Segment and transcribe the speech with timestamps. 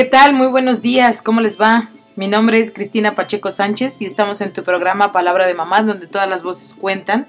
[0.00, 0.32] ¿qué tal?
[0.32, 1.90] Muy buenos días, ¿cómo les va?
[2.16, 6.06] Mi nombre es Cristina Pacheco Sánchez y estamos en tu programa Palabra de Mamá, donde
[6.06, 7.26] todas las voces cuentan.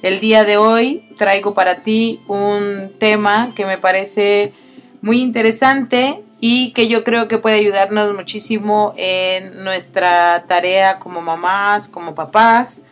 [0.00, 4.54] El día de hoy traigo para ti un tema que me parece
[5.02, 11.86] muy interesante y que yo creo que puede ayudarnos muchísimo en nuestra tarea como mamás,
[11.86, 12.84] como papás.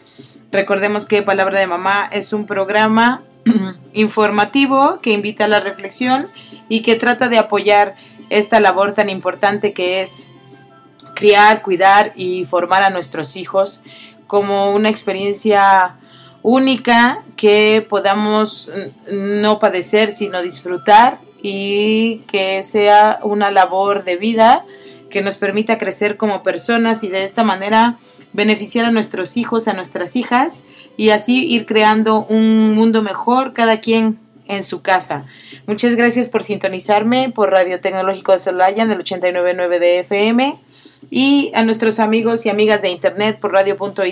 [0.52, 3.22] Recordemos que Palabra de Mamá es un programa
[3.94, 6.26] informativo que invita a la reflexión
[6.68, 7.94] y que trata de apoyar
[8.30, 10.30] esta labor tan importante que es
[11.14, 13.82] criar, cuidar y formar a nuestros hijos
[14.26, 15.96] como una experiencia
[16.42, 18.70] única que podamos
[19.10, 24.64] no padecer sino disfrutar y que sea una labor de vida
[25.10, 27.98] que nos permita crecer como personas y de esta manera
[28.32, 30.64] beneficiar a nuestros hijos, a nuestras hijas
[30.96, 35.26] y así ir creando un mundo mejor cada quien en su casa.
[35.66, 40.56] Muchas gracias por sintonizarme por Radio Tecnológico de Solaya en el 899 de FM
[41.10, 44.02] y a nuestros amigos y amigas de internet por radio.itc.mx.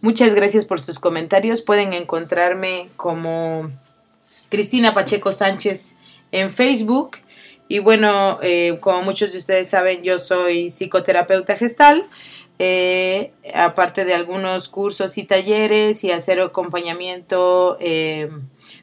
[0.00, 1.62] Muchas gracias por sus comentarios.
[1.62, 3.70] Pueden encontrarme como
[4.48, 5.96] Cristina Pacheco Sánchez
[6.32, 7.16] en Facebook.
[7.68, 12.06] Y bueno, eh, como muchos de ustedes saben, yo soy psicoterapeuta gestal.
[12.58, 18.30] Eh, aparte de algunos cursos y talleres y hacer acompañamiento eh,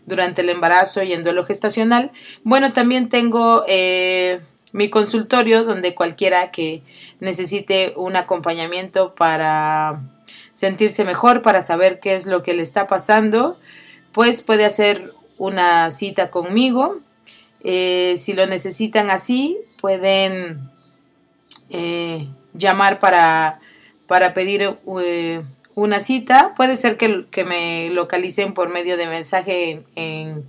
[0.05, 2.11] durante el embarazo y en duelo gestacional.
[2.43, 3.65] Bueno, también tengo
[4.73, 6.81] mi consultorio donde cualquiera que
[7.19, 10.01] necesite un acompañamiento para
[10.51, 13.59] sentirse mejor, para saber qué es lo que le está pasando,
[14.11, 16.99] pues puede hacer una cita conmigo.
[17.63, 20.69] Eh, si lo necesitan así, pueden
[21.69, 23.59] eh, llamar para,
[24.13, 25.41] para pedir eh,
[25.73, 26.53] una cita.
[26.55, 30.45] Puede ser que, que, me localicen por medio de mensaje en,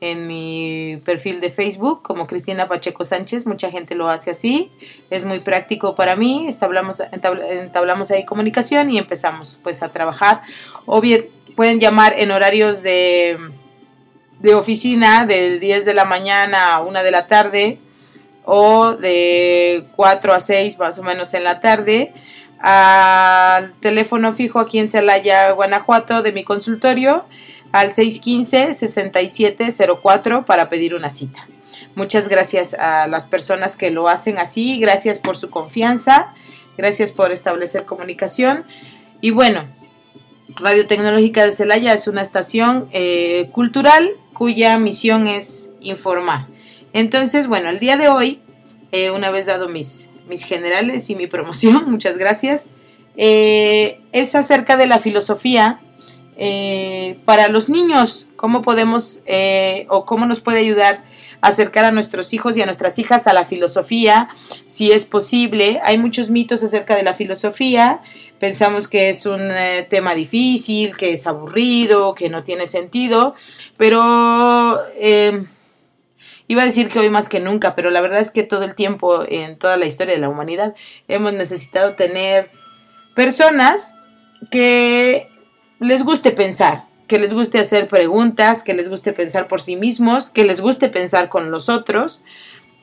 [0.00, 3.46] en mi perfil de Facebook como Cristina Pacheco Sánchez.
[3.46, 4.72] Mucha gente lo hace así.
[5.10, 6.48] Es muy práctico para mí.
[6.48, 10.40] Entablamos, ahí comunicación y empezamos pues a trabajar.
[10.86, 13.36] O bien pueden llamar en horarios de,
[14.38, 17.78] de oficina de 10 de la mañana a 1 de la tarde
[18.46, 22.14] o de 4 a 6 más o menos en la tarde
[22.60, 27.24] al teléfono fijo aquí en Celaya, Guanajuato de mi consultorio
[27.72, 31.48] al 615-6704 para pedir una cita.
[31.96, 36.32] Muchas gracias a las personas que lo hacen así, gracias por su confianza,
[36.76, 38.64] gracias por establecer comunicación.
[39.20, 39.64] Y bueno,
[40.56, 46.46] Radio Tecnológica de Celaya es una estación eh, cultural cuya misión es informar.
[46.92, 48.40] Entonces, bueno, el día de hoy,
[48.92, 52.68] eh, una vez dado mis, mis generales y mi promoción, muchas gracias,
[53.16, 55.80] eh, es acerca de la filosofía
[56.36, 61.04] eh, para los niños, cómo podemos eh, o cómo nos puede ayudar
[61.40, 64.28] acercar a nuestros hijos y a nuestras hijas a la filosofía,
[64.66, 65.78] si es posible.
[65.84, 68.00] Hay muchos mitos acerca de la filosofía.
[68.38, 69.50] Pensamos que es un
[69.90, 73.34] tema difícil, que es aburrido, que no tiene sentido,
[73.76, 74.80] pero
[76.48, 78.74] iba a decir que hoy más que nunca, pero la verdad es que todo el
[78.74, 80.74] tiempo en toda la historia de la humanidad
[81.08, 82.50] hemos necesitado tener
[83.14, 83.96] personas
[84.50, 85.28] que
[85.80, 90.30] les guste pensar, que les guste hacer preguntas, que les guste pensar por sí mismos,
[90.30, 92.24] que les guste pensar con los otros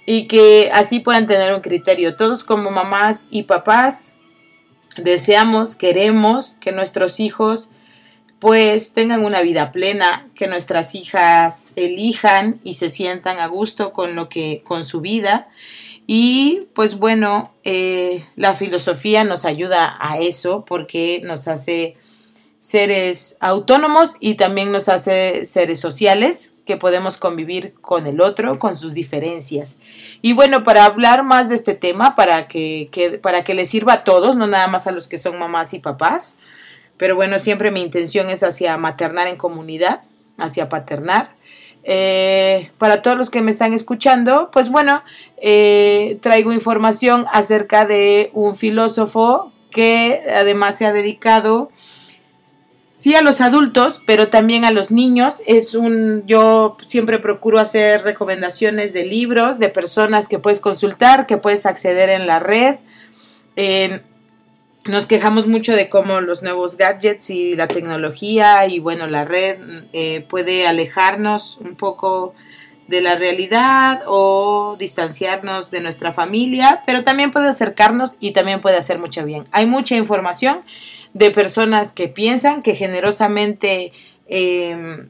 [0.05, 2.15] y que así puedan tener un criterio.
[2.15, 4.15] Todos como mamás y papás
[4.97, 7.71] deseamos, queremos que nuestros hijos
[8.41, 14.15] pues tengan una vida plena, que nuestras hijas elijan y se sientan a gusto con
[14.15, 15.47] lo que, con su vida.
[16.07, 21.97] Y pues bueno, eh, la filosofía nos ayuda a eso porque nos hace
[22.57, 28.75] seres autónomos y también nos hace seres sociales que podemos convivir con el otro, con
[28.75, 29.79] sus diferencias.
[30.23, 34.03] Y bueno, para hablar más de este tema, para que, para que les sirva a
[34.03, 36.37] todos, no nada más a los que son mamás y papás,
[37.01, 40.03] pero bueno, siempre mi intención es hacia maternar en comunidad,
[40.37, 41.31] hacia paternar.
[41.83, 45.01] Eh, para todos los que me están escuchando, pues bueno,
[45.37, 51.71] eh, traigo información acerca de un filósofo que además se ha dedicado
[52.93, 55.41] sí a los adultos, pero también a los niños.
[55.47, 61.37] Es un, yo siempre procuro hacer recomendaciones de libros, de personas que puedes consultar, que
[61.37, 62.75] puedes acceder en la red.
[64.85, 69.59] Nos quejamos mucho de cómo los nuevos gadgets y la tecnología y bueno, la red
[69.93, 72.33] eh, puede alejarnos un poco
[72.87, 78.77] de la realidad o distanciarnos de nuestra familia, pero también puede acercarnos y también puede
[78.77, 79.45] hacer mucho bien.
[79.51, 80.59] Hay mucha información
[81.13, 83.93] de personas que piensan, que generosamente
[84.27, 85.09] em,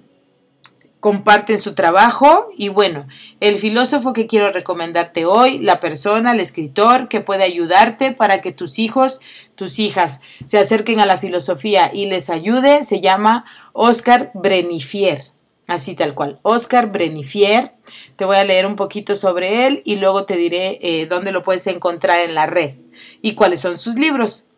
[1.01, 3.07] comparten su trabajo y bueno,
[3.39, 8.53] el filósofo que quiero recomendarte hoy, la persona, el escritor que puede ayudarte para que
[8.53, 9.19] tus hijos,
[9.55, 15.25] tus hijas se acerquen a la filosofía y les ayude, se llama Oscar Brenifier.
[15.67, 17.73] Así tal cual, Oscar Brenifier.
[18.15, 21.41] Te voy a leer un poquito sobre él y luego te diré eh, dónde lo
[21.41, 22.75] puedes encontrar en la red
[23.21, 24.50] y cuáles son sus libros.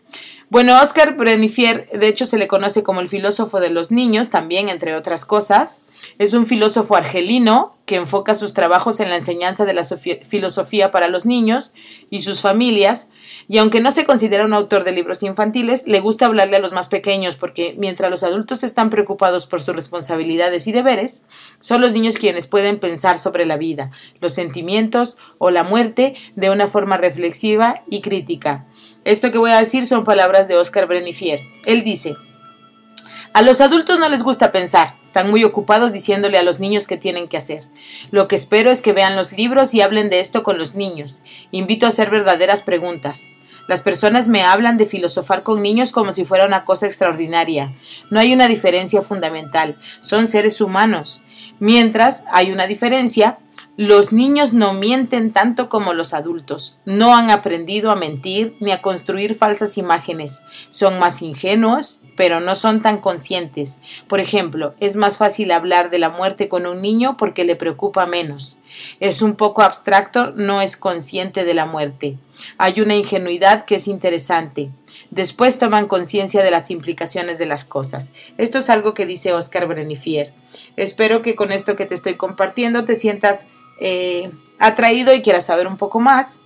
[0.50, 4.70] Bueno, Oscar Brenifier, de hecho, se le conoce como el filósofo de los niños, también,
[4.70, 5.82] entre otras cosas.
[6.20, 11.08] Es un filósofo argelino que enfoca sus trabajos en la enseñanza de la filosofía para
[11.08, 11.74] los niños
[12.10, 13.10] y sus familias,
[13.50, 16.72] y aunque no se considera un autor de libros infantiles, le gusta hablarle a los
[16.72, 21.26] más pequeños porque mientras los adultos están preocupados por sus responsabilidades y deberes,
[21.60, 26.52] son los niños quienes pueden pensar sobre la vida, los sentimientos o la muerte de
[26.52, 28.66] una forma reflexiva y crítica.
[29.06, 31.42] Esto que voy a decir son palabras de Oscar Brenifier.
[31.66, 32.16] Él dice,
[33.34, 36.98] a los adultos no les gusta pensar, están muy ocupados diciéndole a los niños qué
[36.98, 37.64] tienen que hacer.
[38.12, 41.24] Lo que espero es que vean los libros y hablen de esto con los niños.
[41.50, 43.24] Invito a hacer verdaderas preguntas.
[43.68, 47.74] Las personas me hablan de filosofar con niños como si fuera una cosa extraordinaria.
[48.12, 51.24] No hay una diferencia fundamental, son seres humanos.
[51.60, 53.40] Mientras hay una diferencia,
[53.76, 56.78] los niños no mienten tanto como los adultos.
[56.86, 60.44] No han aprendido a mentir ni a construir falsas imágenes.
[60.70, 63.82] Son más ingenuos, pero no son tan conscientes.
[64.08, 68.06] Por ejemplo, es más fácil hablar de la muerte con un niño porque le preocupa
[68.06, 68.60] menos.
[69.00, 72.20] Es un poco abstracto, no es consciente de la muerte.
[72.60, 74.70] Hay una ingenuidad que es interesante.
[75.10, 78.14] Después toman conciencia de las implicaciones de las cosas.
[78.38, 80.32] Esto es algo que dice Oscar Brenifier.
[80.76, 83.48] Espero que con esto que te estoy compartiendo te sientas
[83.80, 86.42] eh, atraído y quiera saber un poco más.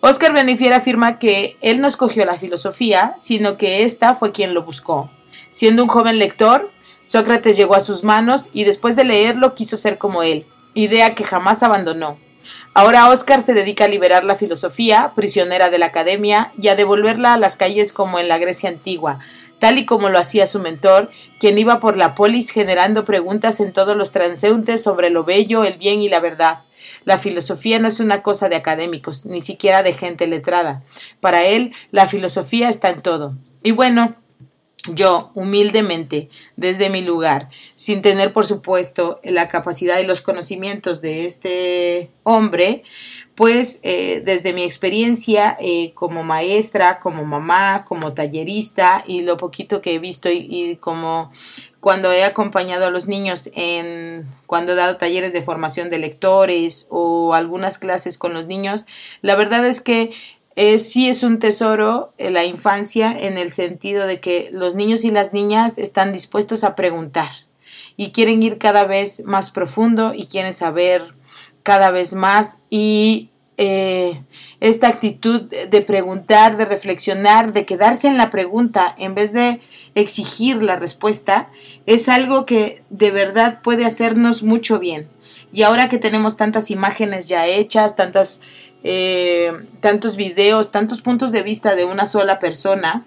[0.00, 4.64] Oscar Benefier afirma que él no escogió la filosofía, sino que ésta fue quien lo
[4.64, 5.10] buscó.
[5.50, 6.72] Siendo un joven lector,
[7.02, 11.24] Sócrates llegó a sus manos y después de leerlo quiso ser como él, idea que
[11.24, 12.18] jamás abandonó.
[12.74, 17.34] Ahora Oscar se dedica a liberar la filosofía, prisionera de la academia, y a devolverla
[17.34, 19.18] a las calles como en la Grecia antigua,
[19.62, 23.72] tal y como lo hacía su mentor, quien iba por la polis generando preguntas en
[23.72, 26.62] todos los transeúntes sobre lo bello, el bien y la verdad.
[27.04, 30.82] La filosofía no es una cosa de académicos, ni siquiera de gente letrada.
[31.20, 33.36] Para él, la filosofía está en todo.
[33.62, 34.16] Y bueno,
[34.88, 41.24] yo, humildemente, desde mi lugar, sin tener, por supuesto, la capacidad y los conocimientos de
[41.24, 42.82] este hombre,
[43.42, 49.80] pues eh, desde mi experiencia eh, como maestra, como mamá, como tallerista y lo poquito
[49.80, 51.32] que he visto y, como
[51.80, 56.86] cuando he acompañado a los niños en cuando he dado talleres de formación de lectores
[56.90, 58.86] o algunas clases con los niños,
[59.22, 60.12] la verdad es que
[60.54, 65.10] eh, sí es un tesoro la infancia en el sentido de que los niños y
[65.10, 67.32] las niñas están dispuestos a preguntar
[67.96, 71.12] y quieren ir cada vez más profundo y quieren saber
[71.64, 73.30] cada vez más y
[73.64, 74.24] eh,
[74.58, 79.60] esta actitud de preguntar, de reflexionar, de quedarse en la pregunta en vez de
[79.94, 81.48] exigir la respuesta,
[81.86, 85.08] es algo que de verdad puede hacernos mucho bien.
[85.52, 88.40] Y ahora que tenemos tantas imágenes ya hechas, tantas,
[88.82, 93.06] eh, tantos videos, tantos puntos de vista de una sola persona,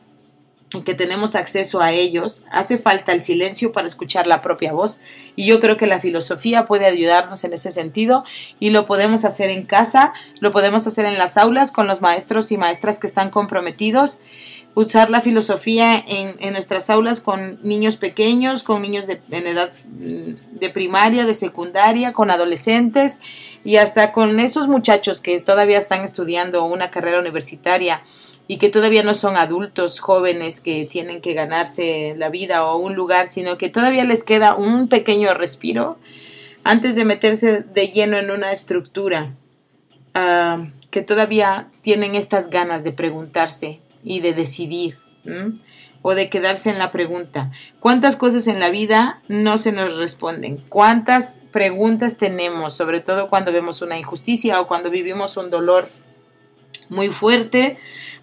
[0.83, 4.99] que tenemos acceso a ellos, hace falta el silencio para escuchar la propia voz.
[5.35, 8.23] Y yo creo que la filosofía puede ayudarnos en ese sentido
[8.59, 12.51] y lo podemos hacer en casa, lo podemos hacer en las aulas con los maestros
[12.51, 14.19] y maestras que están comprometidos,
[14.75, 19.71] usar la filosofía en, en nuestras aulas con niños pequeños, con niños de, en edad
[19.85, 23.21] mm, de primaria, de secundaria, con adolescentes
[23.63, 28.03] y hasta con esos muchachos que todavía están estudiando una carrera universitaria
[28.47, 32.95] y que todavía no son adultos jóvenes que tienen que ganarse la vida o un
[32.95, 35.97] lugar, sino que todavía les queda un pequeño respiro
[36.63, 39.35] antes de meterse de lleno en una estructura,
[40.13, 44.95] ah, que todavía tienen estas ganas de preguntarse y de decidir.
[46.07, 47.49] o de quedarse en la pregunta.
[47.79, 50.57] ¿Cuántas cosas en la vida no se nos responden?
[50.69, 55.89] ¿Cuántas preguntas tenemos, sobre todo cuando vemos una injusticia o cuando vivimos un dolor
[56.89, 57.77] muy fuerte,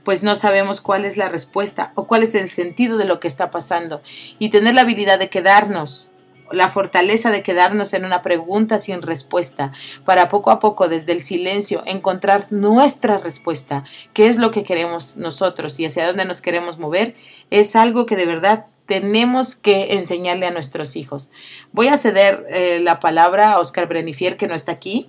[0.05, 3.29] pues no sabemos cuál es la respuesta o cuál es el sentido de lo que
[3.29, 4.03] está pasando.
[4.39, 6.11] Y tener la habilidad de quedarnos,
[6.51, 9.73] la fortaleza de quedarnos en una pregunta sin respuesta,
[10.05, 15.17] para poco a poco desde el silencio encontrar nuestra respuesta, qué es lo que queremos
[15.17, 17.15] nosotros y hacia dónde nos queremos mover,
[17.51, 21.33] es algo que de verdad tenemos que enseñarle a nuestros hijos.
[21.73, 25.07] Voy a ceder eh, la palabra a Oscar Brenifier, que no está aquí,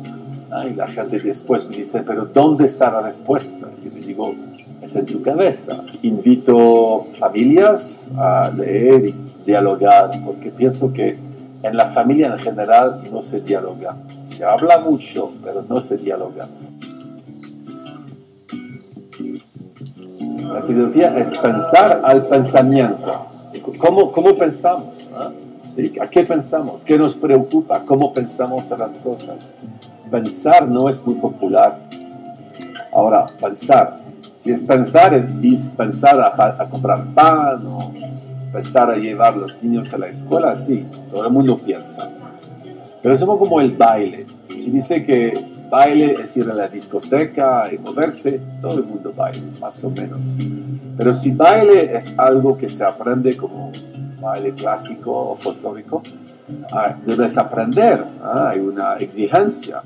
[0.64, 3.68] y la gente después me dice, pero ¿dónde está la respuesta?
[3.84, 4.34] Y me digo,
[4.80, 5.82] es en tu cabeza.
[6.02, 11.18] Invito familias a leer y dialogar, porque pienso que
[11.62, 13.96] en la familia en general no se dialoga.
[14.24, 16.48] Se habla mucho, pero no se dialoga.
[20.52, 23.26] La filosofía es pensar al pensamiento.
[23.78, 25.10] ¿Cómo, cómo pensamos?
[25.14, 25.32] ¿Ah?
[26.00, 26.84] ¿A qué pensamos?
[26.84, 27.84] ¿Qué nos preocupa?
[27.84, 29.52] ¿Cómo pensamos a las cosas?
[30.10, 31.78] Pensar no es muy popular.
[32.92, 34.00] Ahora, pensar.
[34.36, 37.78] Si es pensar, es pensar a, comprar pan o
[38.52, 42.10] pensar a llevar a los niños a la escuela, sí, todo el mundo piensa.
[43.02, 44.26] Pero es como el baile.
[44.48, 45.36] Si dice que
[45.70, 50.38] baile es ir a la discoteca y moverse, todo el mundo baila, más o menos.
[50.96, 53.72] Pero si baile es algo que se aprende como
[54.20, 56.02] baile clásico o folclórico,
[56.72, 59.82] ah, debes aprender, ah, hay una exigencia.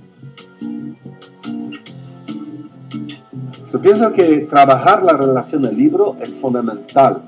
[3.71, 7.23] Yo pienso que trabajar la relación del libro es fundamental,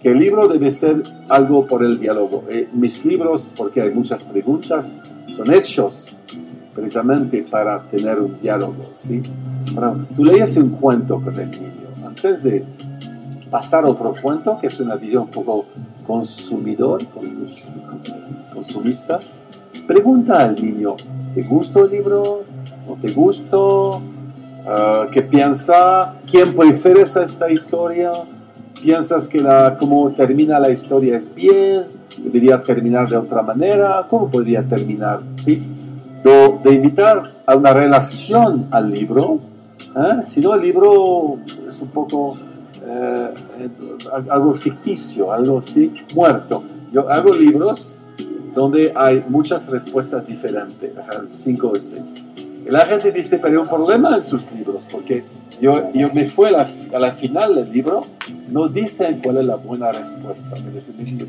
[0.00, 2.44] que el libro debe ser algo por el diálogo.
[2.48, 5.00] Eh, mis libros, porque hay muchas preguntas,
[5.32, 6.20] son hechos
[6.72, 8.76] precisamente para tener un diálogo.
[8.94, 9.20] ¿sí?
[10.14, 12.64] tú lees un cuento con el niño, antes de
[13.50, 15.66] pasar otro cuento, que es una visión un poco
[16.06, 17.00] consumidor,
[18.54, 19.18] consumista,
[19.86, 20.94] pregunta al niño,
[21.34, 22.47] ¿te gustó el libro?
[22.88, 24.00] ¿No te gustó?
[24.66, 26.14] Ah, ¿Qué piensa?
[26.28, 28.12] ¿Quién prefiere esta historia?
[28.82, 31.84] ¿Piensas que la, cómo termina la historia es bien?
[32.16, 34.06] ¿Debería terminar de otra manera?
[34.08, 35.20] ¿Cómo podría terminar?
[35.36, 35.60] ¿Sí?
[36.24, 39.38] De, de invitar a una relación al libro,
[39.94, 40.24] ¿eh?
[40.24, 42.34] si no el libro es un poco
[42.84, 43.28] eh,
[44.30, 46.64] algo ficticio, algo así, muerto.
[46.90, 47.98] Yo hago libros
[48.54, 50.90] donde hay muchas respuestas diferentes,
[51.32, 52.24] cinco o seis.
[52.68, 55.24] Y la gente dice, pero hay un problema en sus libros, porque
[55.58, 58.02] yo, yo me fui a la, a la final del libro,
[58.50, 60.50] no dicen cuál es la buena respuesta,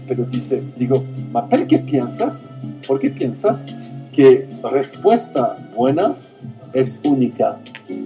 [0.05, 1.05] pero dice, digo,
[1.49, 2.51] ¿pero qué piensas?
[2.85, 3.67] ¿Por qué piensas
[4.11, 6.15] que respuesta buena
[6.73, 7.57] es única.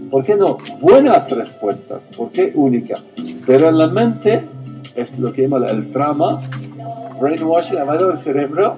[0.09, 0.57] ¿Por qué no?
[0.79, 2.11] Buenas respuestas.
[2.15, 2.95] ¿Por qué única?
[3.45, 4.43] Pero en la mente
[4.95, 6.39] es lo que llama el trama,
[7.19, 8.77] brainwashing, lavado del cerebro.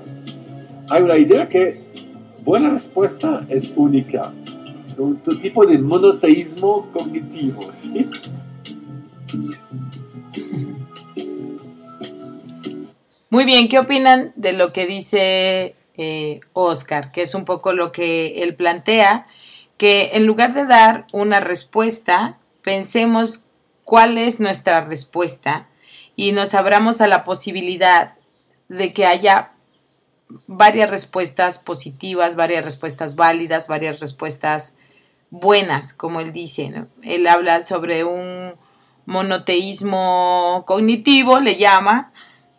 [0.90, 1.84] Hay una idea que
[2.44, 4.32] buena respuesta es única.
[4.98, 7.72] Un tipo de monoteísmo cognitivo.
[7.72, 8.10] ¿sí?
[13.30, 17.12] Muy bien, ¿qué opinan de lo que dice eh, Oscar?
[17.12, 19.28] Que es un poco lo que él plantea
[19.78, 23.46] que en lugar de dar una respuesta, pensemos
[23.84, 25.68] cuál es nuestra respuesta
[26.16, 28.16] y nos abramos a la posibilidad
[28.70, 29.52] de que haya
[30.48, 34.76] varias respuestas positivas, varias respuestas válidas, varias respuestas
[35.40, 36.72] buenas, como él dice.
[37.04, 38.54] Él habla sobre un
[39.06, 42.12] monoteísmo cognitivo, le llama,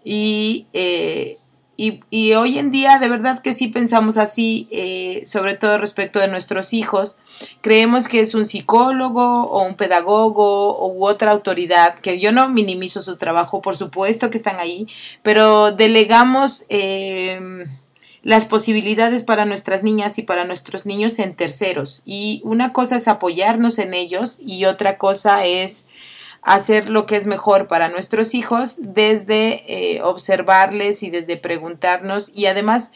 [0.05, 1.39] y eh,
[1.79, 6.29] y, hoy en día de verdad que sí pensamos así, eh, sobre todo respecto de
[6.29, 7.19] nuestros hijos.
[7.61, 13.03] Creemos que es un psicólogo o un pedagogo u otra autoridad, que yo no minimizo
[13.03, 14.87] su trabajo, por supuesto que están ahí,
[15.23, 16.65] pero delegamos...
[16.69, 17.67] Eh,
[18.27, 22.03] las posibilidades para nuestras niñas y para nuestros niños en terceros.
[22.05, 25.87] Y una cosa es apoyarnos en ellos y otra cosa es
[26.43, 32.47] hacer lo que es mejor para nuestros hijos desde eh, observarles y desde preguntarnos y
[32.47, 32.91] además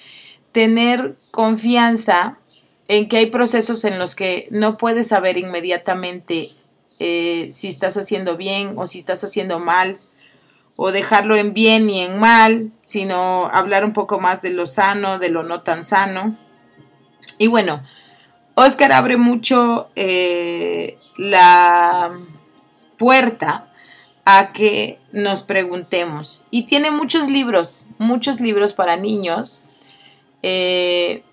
[0.50, 2.38] tener confianza
[2.88, 6.54] en que hay procesos en los que no puedes saber inmediatamente
[6.99, 10.00] eh, si estás haciendo bien o si estás haciendo mal
[10.82, 15.18] o dejarlo en bien y en mal, sino hablar un poco más de lo sano,
[15.18, 16.38] de lo no tan sano.
[17.37, 17.82] Y bueno,
[18.54, 22.18] Oscar abre mucho eh, la
[22.96, 23.70] puerta
[24.25, 26.46] a que nos preguntemos.
[26.50, 29.64] Y tiene muchos libros, muchos libros para niños
[30.42, 31.25] eh,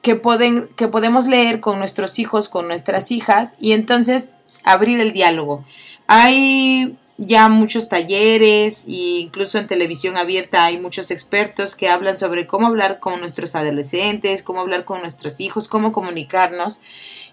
[0.00, 5.12] que, pueden, que podemos leer con nuestros hijos, con nuestras hijas, y entonces abrir el
[5.12, 5.64] diálogo.
[6.06, 12.46] Hay ya muchos talleres e incluso en televisión abierta hay muchos expertos que hablan sobre
[12.46, 16.80] cómo hablar con nuestros adolescentes, cómo hablar con nuestros hijos, cómo comunicarnos.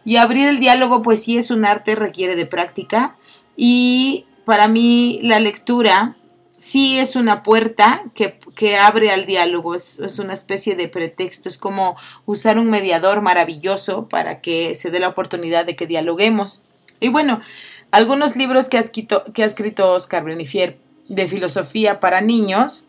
[0.05, 3.17] Y abrir el diálogo pues sí es un arte, requiere de práctica
[3.55, 6.15] y para mí la lectura
[6.57, 11.57] sí es una puerta que, abre al diálogo, es, es, una especie de pretexto, es
[11.57, 16.63] como usar un mediador maravilloso para que se dé la oportunidad de que dialoguemos.
[16.99, 17.39] Y bueno,
[17.91, 20.77] algunos libros que ha escrito, Oscar Brenifier
[21.07, 22.85] de filosofía para niños.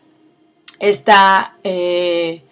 [0.79, 2.43] Está eh,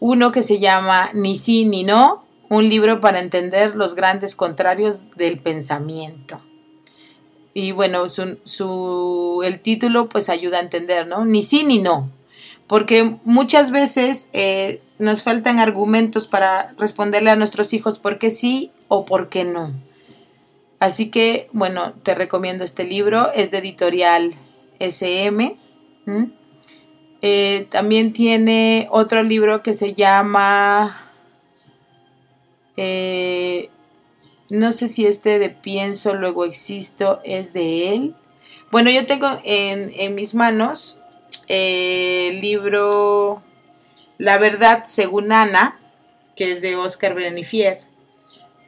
[0.00, 5.08] uno que se llama Ni sí ni no, un libro para entender los grandes contrarios
[5.16, 6.42] del pensamiento.
[7.54, 11.24] Y bueno, su, el título pues ayuda a entender, ¿no?
[11.24, 12.10] Ni sí ni no.
[12.66, 18.70] Porque muchas veces eh, nos faltan argumentos para responderle a nuestros hijos por qué sí
[18.88, 19.72] o por qué no.
[20.80, 24.34] Así que, bueno, te recomiendo este libro, es de editorial
[24.78, 25.56] SM.
[27.20, 31.12] Eh, también tiene otro libro que se llama,
[32.76, 33.70] eh,
[34.48, 38.14] no sé si este de Pienso, luego existo, es de él.
[38.70, 41.02] Bueno, yo tengo en, mis manos
[41.48, 43.42] eh, el libro
[44.18, 45.80] La verdad según Ana,
[46.36, 47.87] que es de Oscar Brenifier.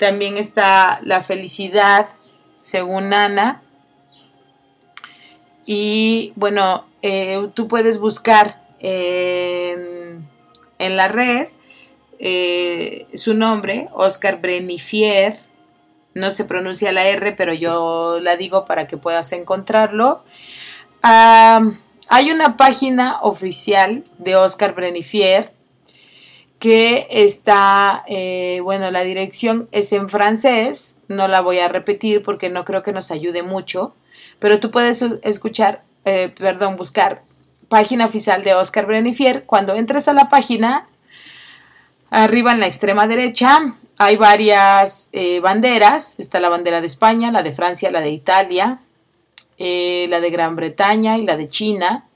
[0.00, 2.08] También está la felicidad,
[2.56, 3.60] según Ana.
[5.66, 10.26] Y bueno, eh, tú puedes buscar en,
[10.78, 11.48] la red
[12.18, 15.38] eh, su nombre, Oscar Brenifier.
[16.14, 20.24] No se pronuncia la R, pero yo la digo para que puedas encontrarlo.
[21.02, 25.59] hay una página oficial de Oscar Brenifier
[26.60, 32.50] que está, eh, bueno, la dirección es en francés, no la voy a repetir porque
[32.50, 33.94] no creo que nos ayude mucho,
[34.38, 37.22] pero tú puedes escuchar, eh, perdón, buscar
[37.70, 39.44] página oficial de Oscar Brenifier.
[39.44, 40.86] Cuando entres a la página,
[42.10, 47.42] arriba en la extrema derecha hay varias eh, banderas, está la bandera de España, la
[47.42, 48.80] de Francia, la de Italia,
[49.58, 52.06] la de Gran Bretaña y la de China,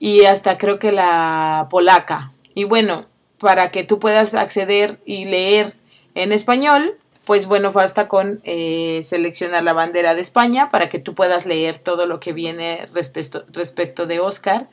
[0.00, 2.32] y hasta creo que la polaca.
[2.54, 3.06] Y bueno,
[3.38, 5.74] para que tú puedas acceder y leer
[6.14, 11.14] en español, pues bueno, basta con eh, seleccionar la bandera de España para que tú
[11.14, 14.68] puedas leer todo lo que viene respecto, respecto de Oscar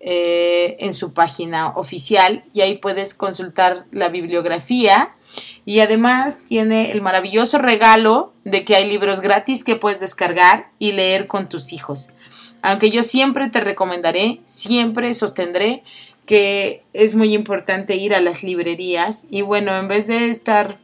[0.00, 5.16] eh, en su página oficial y ahí puedes consultar la bibliografía
[5.64, 10.92] y además tiene el maravilloso regalo de que hay libros gratis que puedes descargar y
[10.92, 12.10] leer con tus hijos.
[12.60, 15.82] Aunque yo siempre te recomendaré, siempre sostendré
[16.26, 20.78] que es muy importante ir a las librerías y bueno, en vez de estar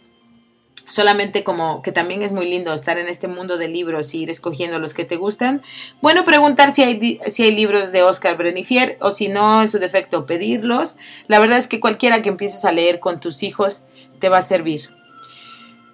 [0.90, 4.30] solamente como que también es muy lindo estar en este mundo de libros y ir
[4.30, 5.62] escogiendo los que te gustan.
[6.02, 9.78] Bueno, preguntar si hay, si hay libros de Oscar Brenifier o si no, en su
[9.78, 10.98] defecto, pedirlos.
[11.28, 13.84] La verdad es que cualquiera que empieces a leer con tus hijos
[14.18, 14.90] te va a servir.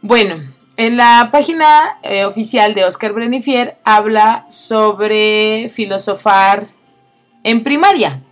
[0.01, 0.43] Bueno,
[0.79, 6.69] en la página eh, oficial de Oscar Brenifier habla sobre filosofar
[7.45, 8.23] en primaria.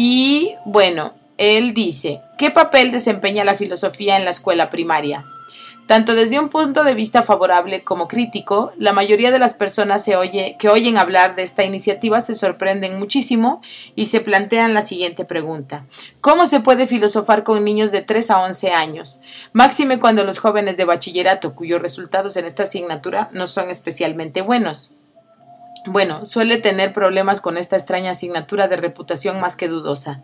[0.00, 5.26] Y bueno, él dice, ¿qué papel desempeña la filosofía en la escuela primaria?
[5.88, 10.68] Tanto desde un punto de vista favorable como crítico, la mayoría de las personas que
[10.68, 13.60] oyen hablar de esta iniciativa se sorprenden muchísimo
[13.96, 15.84] y se plantean la siguiente pregunta.
[16.20, 19.20] ¿Cómo se puede filosofar con niños de 3 a 11 años?
[19.52, 24.94] Máxime cuando los jóvenes de bachillerato, cuyos resultados en esta asignatura no son especialmente buenos.
[25.86, 30.20] Bueno, suele tener problemas con esta extraña asignatura de reputación más que dudosa.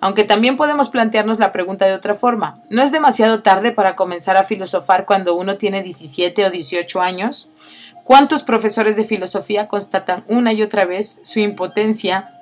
[0.00, 2.62] Aunque también podemos plantearnos la pregunta de otra forma.
[2.70, 7.50] ¿No es demasiado tarde para comenzar a filosofar cuando uno tiene 17 o 18 años?
[8.04, 12.37] ¿Cuántos profesores de filosofía constatan una y otra vez su impotencia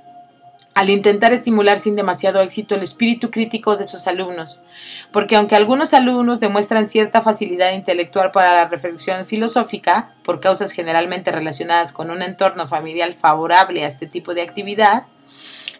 [0.76, 4.62] al intentar estimular sin demasiado éxito el espíritu crítico de sus alumnos,
[5.10, 11.32] porque aunque algunos alumnos demuestran cierta facilidad intelectual para la reflexión filosófica, por causas generalmente
[11.32, 15.04] relacionadas con un entorno familiar favorable a este tipo de actividad,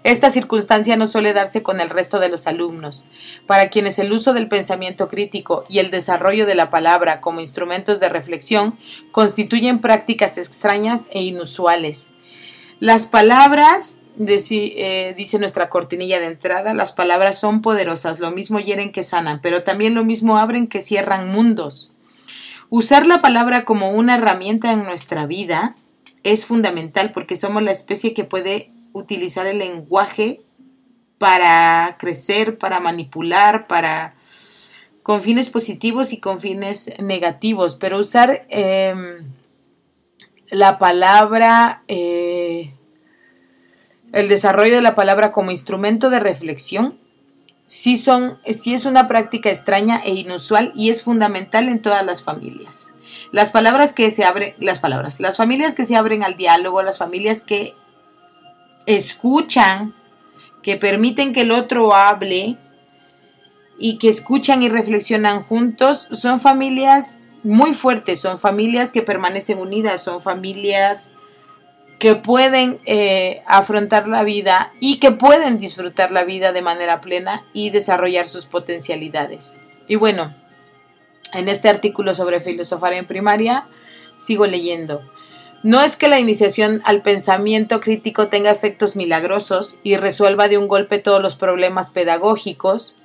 [0.03, 3.07] esta circunstancia no suele darse con el resto de los alumnos,
[3.47, 8.01] para quienes el uso del pensamiento crítico y el desarrollo de la palabra como instrumentos
[8.01, 8.79] de reflexión
[9.13, 12.13] constituyen prácticas extrañas e inusuales.
[12.81, 18.93] Las palabras eh, dice nuestra cortinilla de entrada, las palabras son poderosas, lo mismo hieren
[18.93, 21.93] que sanan, pero también lo mismo abren que cierran mundos.
[22.69, 25.77] Usar la palabra como una herramienta en nuestra vida
[26.23, 30.41] es fundamental porque somos la especie que puede utilizar el lenguaje
[31.19, 34.15] para crecer, para manipular, para
[35.03, 39.19] con fines positivos y con fines negativos, pero usar em,
[40.51, 42.26] la palabra eh,
[44.17, 46.99] el desarrollo de la palabra como instrumento de reflexión
[47.67, 52.23] sí, son, sí es una práctica extraña e inusual y es fundamental en todas las
[52.23, 52.95] familias.
[53.31, 56.97] Las palabras que se abren, las palabras, las familias que se abren al diálogo, las
[56.97, 57.75] familias que
[58.87, 59.95] escuchan,
[60.63, 62.57] que permiten que el otro hable
[63.79, 70.03] y que escuchan y reflexionan juntos, son familias muy fuertes, son familias que permanecen unidas,
[70.03, 71.13] son familias
[71.99, 77.45] que pueden eh, afrontar la vida y que pueden disfrutar la vida de manera plena
[77.53, 79.59] y desarrollar sus potencialidades.
[79.89, 80.35] Y bueno,
[81.33, 83.67] en este artículo sobre filosofar en primaria,
[84.19, 85.03] sigo leyendo.
[85.63, 90.69] No es que la iniciación al pensamiento crítico tenga efectos milagrosos y resuelva de un
[90.69, 92.97] golpe todos los problemas pedagógicos,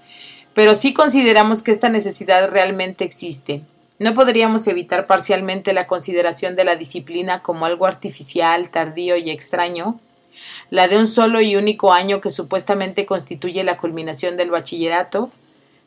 [0.53, 3.63] pero sí consideramos que esta necesidad realmente existe
[4.01, 9.99] no podríamos evitar parcialmente la consideración de la disciplina como algo artificial, tardío y extraño,
[10.71, 15.29] la de un solo y único año que supuestamente constituye la culminación del bachillerato,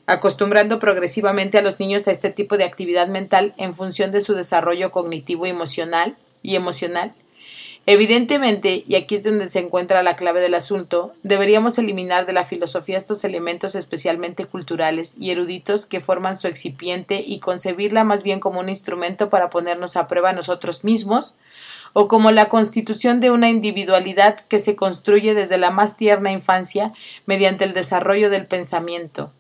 [0.07, 4.35] acostumbrando progresivamente a los niños a este tipo de actividad mental en función de su
[4.35, 7.14] desarrollo cognitivo emocional y emocional,
[7.87, 12.47] Evidentemente, y aquí es donde se encuentra la clave del asunto, deberíamos eliminar de la
[12.47, 18.40] filosofía estos elementos especialmente culturales y eruditos que forman su excipiente y concebirla más bien
[18.40, 21.37] como un instrumento para ponernos a prueba nosotros mismos,
[21.92, 26.94] o como la constitución de una individualidad que se construye desde la más tierna infancia
[27.27, 29.31] mediante el desarrollo del pensamiento,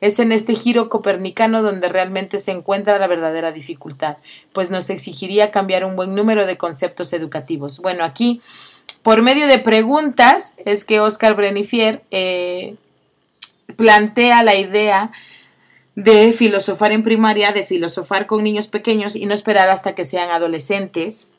[0.00, 4.18] es en este giro copernicano donde realmente se encuentra la verdadera dificultad,
[4.52, 7.80] pues nos exigiría cambiar un buen número de conceptos educativos.
[7.80, 8.40] Bueno, aquí,
[9.02, 12.76] por medio de preguntas, es que Oscar Brenifier eh,
[13.76, 15.12] plantea la idea
[15.94, 20.30] de filosofar en primaria, de filosofar con niños pequeños y no esperar hasta que sean
[20.30, 21.30] adolescentes,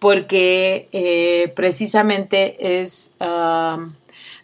[0.00, 3.86] porque eh, precisamente es ah,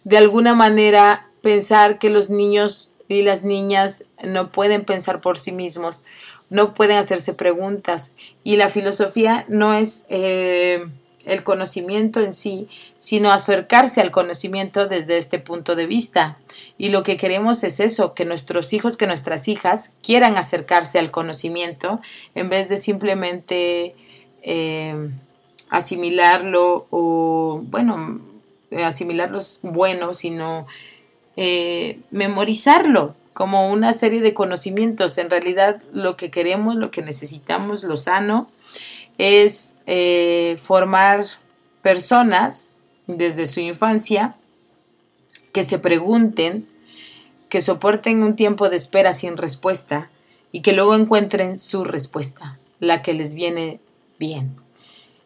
[0.05, 5.51] de alguna manera pensar que los niños y las niñas no pueden pensar por sí
[5.51, 6.03] mismos,
[6.49, 8.11] no pueden hacerse preguntas.
[8.43, 10.85] Y la filosofía no es eh,
[11.25, 12.67] el conocimiento en sí,
[12.97, 16.37] sino acercarse al conocimiento desde este punto de vista.
[16.77, 21.11] Y lo que queremos es eso, que nuestros hijos, que nuestras hijas quieran acercarse al
[21.11, 21.99] conocimiento
[22.33, 23.95] en vez de simplemente
[24.41, 25.09] eh,
[25.69, 28.21] asimilarlo o, bueno,
[28.71, 30.65] asimilarlo es bueno, sino
[31.37, 35.17] eh, memorizarlo como una serie de conocimientos.
[35.19, 38.49] En realidad lo que queremos, lo que necesitamos, lo sano,
[39.19, 41.25] es eh, formar
[41.81, 42.73] personas
[43.05, 44.35] desde su infancia
[45.53, 46.67] que se pregunten,
[47.49, 50.09] que soporten un tiempo de espera sin respuesta
[50.51, 53.79] y que luego encuentren su respuesta, la que les viene
[54.19, 54.55] bien.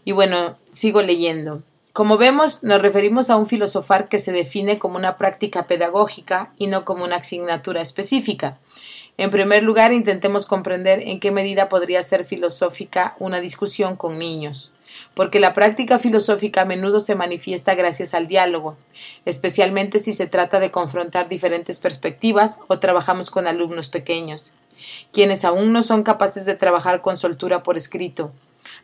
[0.04, 1.63] Y bueno, sigo leyendo.
[1.93, 6.67] Como vemos, nos referimos a un filosofar que se define como una práctica pedagógica y
[6.67, 8.58] no como una asignatura específica.
[9.17, 14.71] En primer lugar, intentemos comprender en qué medida podría ser filosófica una discusión con niños,
[15.15, 18.77] porque la práctica filosófica a menudo se manifiesta gracias al diálogo,
[19.25, 24.54] especialmente si se trata de confrontar diferentes perspectivas o trabajamos con alumnos pequeños,
[25.12, 28.32] quienes aún no son capaces de trabajar con soltura por escrito,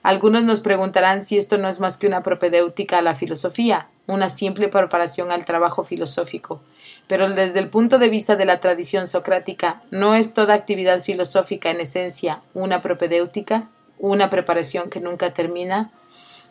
[0.07, 4.29] algunos nos preguntarán si esto no es más que una propedéutica a la filosofía, una
[4.29, 6.61] simple preparación al trabajo filosófico.
[7.07, 11.71] Pero desde el punto de vista de la tradición socrática, ¿no es toda actividad filosófica
[11.71, 13.67] en esencia una propedéutica,
[13.99, 15.91] una preparación que nunca termina?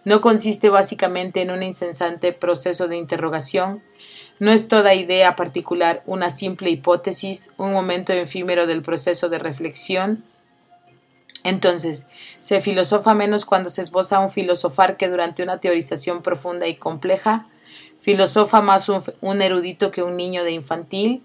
[0.05, 3.83] ¿No consiste básicamente en un insensante proceso de interrogación?
[4.38, 10.25] ¿No es toda idea particular una simple hipótesis, un momento efímero del proceso de reflexión?
[11.46, 12.06] Entonces,
[12.40, 17.46] se filosofa menos cuando se esboza un filosofar que durante una teorización profunda y compleja
[17.98, 21.22] ¿Filosofa más un, un erudito que un niño de infantil?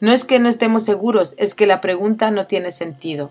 [0.00, 3.30] No es que no estemos seguros, es que la pregunta no tiene sentido.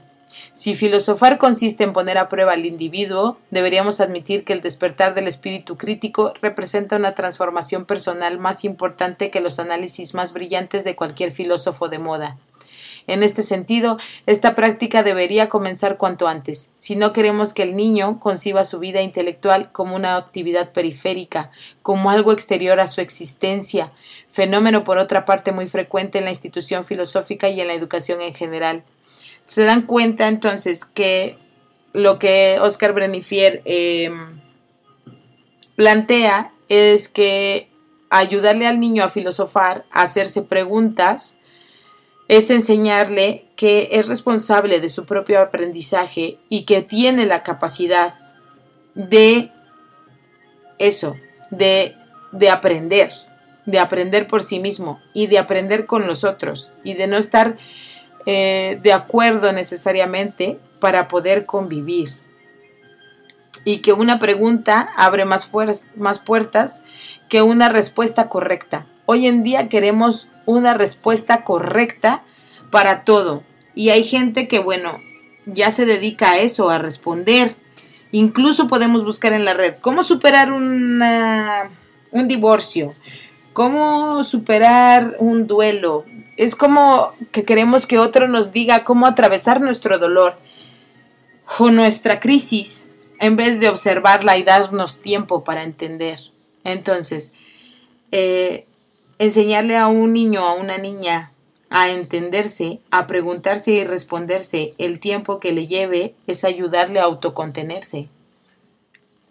[0.52, 5.28] Si filosofar consiste en poner a prueba al individuo, deberíamos admitir que el despertar del
[5.28, 11.32] espíritu crítico representa una transformación personal más importante que los análisis más brillantes de cualquier
[11.32, 12.38] filósofo de moda.
[13.08, 18.20] En este sentido, esta práctica debería comenzar cuanto antes, si no queremos que el niño
[18.20, 21.52] conciba su vida intelectual como una actividad periférica,
[21.84, 23.92] como algo exterior a su existencia,
[24.28, 28.34] fenómeno por otra parte muy frecuente en la institución filosófica y en la educación en
[28.34, 28.84] general.
[29.46, 31.38] Se dan cuenta entonces que
[31.94, 34.42] lo que Oscar Brenifier em,
[35.76, 37.70] plantea es que
[38.10, 41.35] ayudarle al niño a filosofar, a hacerse preguntas,
[42.28, 48.16] es enseñarle que es responsable de su propio aprendizaje y que tiene la capacidad
[48.96, 49.52] de
[50.80, 51.16] eso,
[51.52, 51.96] de,
[52.32, 53.12] de aprender,
[53.66, 57.58] de aprender por sí mismo y de aprender con los otros y de no estar
[58.26, 62.16] eh, de acuerdo necesariamente para poder convivir.
[63.64, 65.52] Y que una pregunta abre más,
[65.96, 66.84] más puertas
[67.30, 68.88] que una respuesta correcta.
[69.06, 72.24] Hoy en día queremos una respuesta correcta
[72.72, 73.44] para todo.
[73.76, 75.00] Y hay gente que, bueno,
[75.46, 77.56] ya se dedica a eso, a responder.
[78.12, 81.70] Incluso podemos buscar en la red cómo superar una,
[82.12, 82.94] un divorcio,
[83.54, 86.06] cómo superar un duelo,
[86.38, 90.38] es como que queremos que otro nos diga cómo atravesar nuestro dolor
[91.60, 92.88] o nuestra crisis
[93.20, 96.20] en vez de observarla y darnos tiempo para entender.
[96.64, 97.32] Entonces,
[98.12, 98.68] eh,
[99.20, 101.32] enseñarle a un niño, a una niña,
[101.70, 108.08] a entenderse, a preguntarse y responderse el tiempo que le lleve es ayudarle a autocontenerse,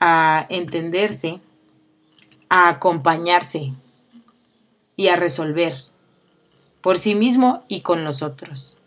[0.00, 1.40] a entenderse,
[2.48, 3.72] a acompañarse
[4.96, 5.74] y a resolver
[6.80, 8.78] por sí mismo y con los otros.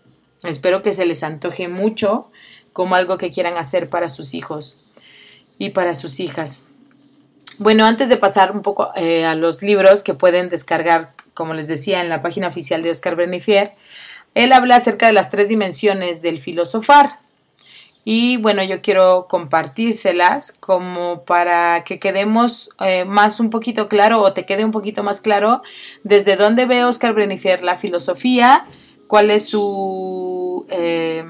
[0.44, 2.30] Espero que se les antoje mucho
[2.72, 4.78] como algo que quieran hacer para sus hijos
[5.58, 6.68] y para sus hijas.
[7.60, 11.68] Bueno, antes de pasar un poco eh, a los libros que pueden descargar, como les
[11.68, 13.74] decía, en la página oficial de Oscar Bernifier,
[14.36, 17.18] él habla acerca de las tres dimensiones del filosofar.
[18.06, 24.34] Y bueno, yo quiero compartírselas como para que quedemos eh, más un poquito claro o
[24.34, 25.62] te quede un poquito más claro
[26.04, 28.68] desde dónde ve Oscar Brenifer la filosofía,
[29.08, 31.26] cuál es su, eh,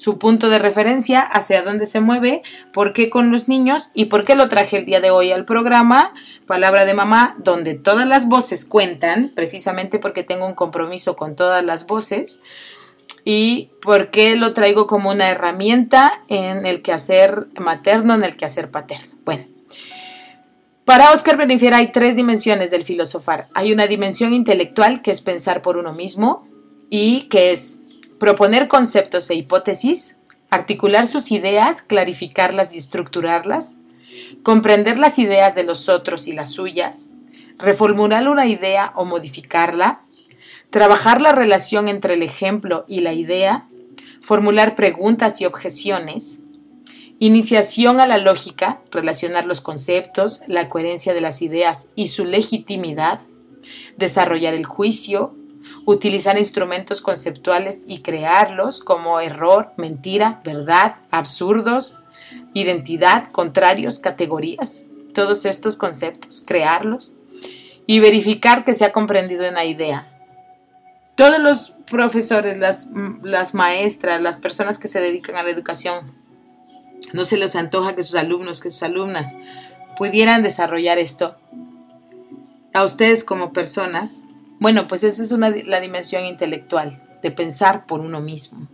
[0.00, 2.40] su punto de referencia, hacia dónde se mueve,
[2.72, 5.44] por qué con los niños y por qué lo traje el día de hoy al
[5.44, 6.14] programa
[6.46, 11.62] Palabra de Mamá, donde todas las voces cuentan, precisamente porque tengo un compromiso con todas
[11.62, 12.40] las voces
[13.26, 18.70] y por qué lo traigo como una herramienta en el quehacer materno, en el quehacer
[18.70, 19.14] paterno.
[19.26, 19.44] Bueno,
[20.86, 23.48] para Oscar Benefier hay tres dimensiones del filosofar.
[23.52, 26.48] Hay una dimensión intelectual que es pensar por uno mismo
[26.88, 27.80] y que es
[28.20, 33.76] proponer conceptos e hipótesis, articular sus ideas, clarificarlas y estructurarlas,
[34.42, 37.10] comprender las ideas de los otros y las suyas,
[37.58, 40.02] reformular una idea o modificarla,
[40.68, 43.66] trabajar la relación entre el ejemplo y la idea,
[44.20, 46.42] formular preguntas y objeciones,
[47.20, 53.22] iniciación a la lógica, relacionar los conceptos, la coherencia de las ideas y su legitimidad,
[53.96, 55.34] desarrollar el juicio,
[55.90, 61.96] utilizar instrumentos conceptuales y crearlos como error, mentira, verdad, absurdos,
[62.54, 67.12] identidad, contrarios, categorías, todos estos conceptos, crearlos
[67.86, 70.06] y verificar que se ha comprendido una idea,
[71.16, 72.90] todos los profesores, las,
[73.22, 76.12] las maestras, las personas que se dedican a la educación,
[77.12, 79.34] no se les antoja que sus alumnos, que sus alumnas
[79.96, 81.36] pudieran desarrollar esto.
[82.72, 84.24] A ustedes como personas,
[84.60, 88.68] bueno, pues esa es una, la dimensión intelectual, de pensar por uno mismo,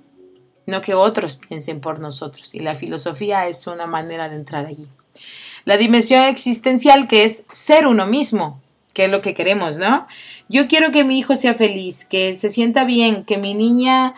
[0.67, 2.55] no que otros piensen por nosotros.
[2.55, 4.89] Y la filosofía es una manera de entrar allí.
[5.65, 8.61] La dimensión existencial que es ser uno mismo,
[8.95, 10.07] que es lo que queremos, ¿no?
[10.49, 14.15] Yo quiero que mi hijo sea feliz, que se sienta bien, que mi niña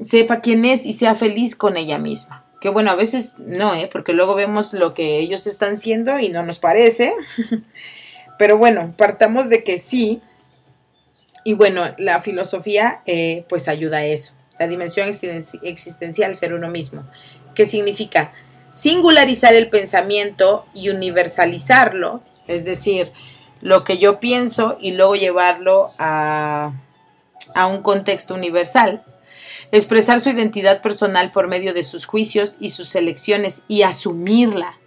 [0.00, 2.44] sepa quién es y sea feliz con ella misma.
[2.60, 3.88] Que bueno, a veces no, ¿eh?
[3.90, 7.14] porque luego vemos lo que ellos están siendo y no nos parece.
[8.38, 10.22] Pero bueno, partamos de que sí.
[11.44, 14.34] Y bueno, la filosofía eh, pues ayuda a eso.
[14.58, 15.08] La dimensión
[15.62, 17.04] existencial, ser uno mismo.
[17.54, 18.32] ¿Qué significa?
[18.72, 22.22] Singularizar el pensamiento y universalizarlo.
[22.46, 23.12] Es decir,
[23.60, 26.72] lo que yo pienso y luego llevarlo a,
[27.54, 29.04] a un contexto universal.
[29.70, 34.78] Expresar su identidad personal por medio de sus juicios y sus elecciones y asumirla.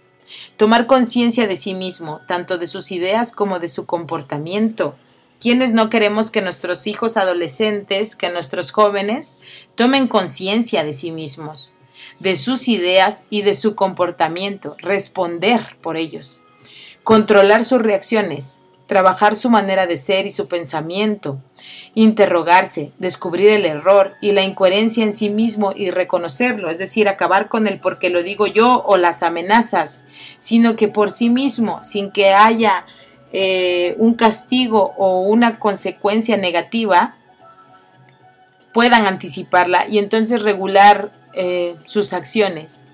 [0.56, 4.96] tomar conciencia de sí mismo, tanto de sus ideas como de su comportamiento.
[5.40, 9.38] ¿Quiénes no queremos que nuestros hijos adolescentes, que nuestros jóvenes
[9.76, 11.76] tomen conciencia de sí mismos,
[12.18, 16.42] de sus ideas y de su comportamiento, responder por ellos,
[17.04, 21.38] controlar sus reacciones, trabajar su manera de ser y su pensamiento,
[21.94, 27.48] interrogarse, descubrir el error y la incoherencia en sí mismo y reconocerlo, es decir, acabar
[27.48, 30.04] con el porque lo digo yo o las amenazas,
[30.38, 32.86] sino que por sí mismo, sin que haya
[33.32, 37.16] eh, un castigo o una consecuencia negativa,
[38.72, 42.88] puedan anticiparla y entonces regular eh, sus acciones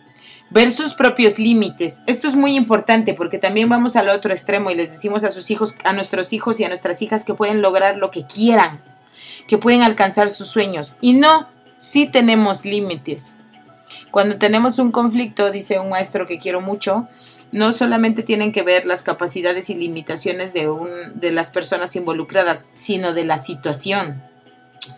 [0.54, 2.02] ver sus propios límites.
[2.06, 5.50] Esto es muy importante porque también vamos al otro extremo y les decimos a sus
[5.50, 8.80] hijos, a nuestros hijos y a nuestras hijas que pueden lograr lo que quieran,
[9.48, 10.96] que pueden alcanzar sus sueños.
[11.00, 13.38] Y no, sí tenemos límites.
[14.12, 17.08] Cuando tenemos un conflicto, dice un maestro que quiero mucho,
[17.54, 22.68] no solamente tienen que ver las capacidades y limitaciones de, un, de las personas involucradas,
[22.74, 24.20] sino de la situación.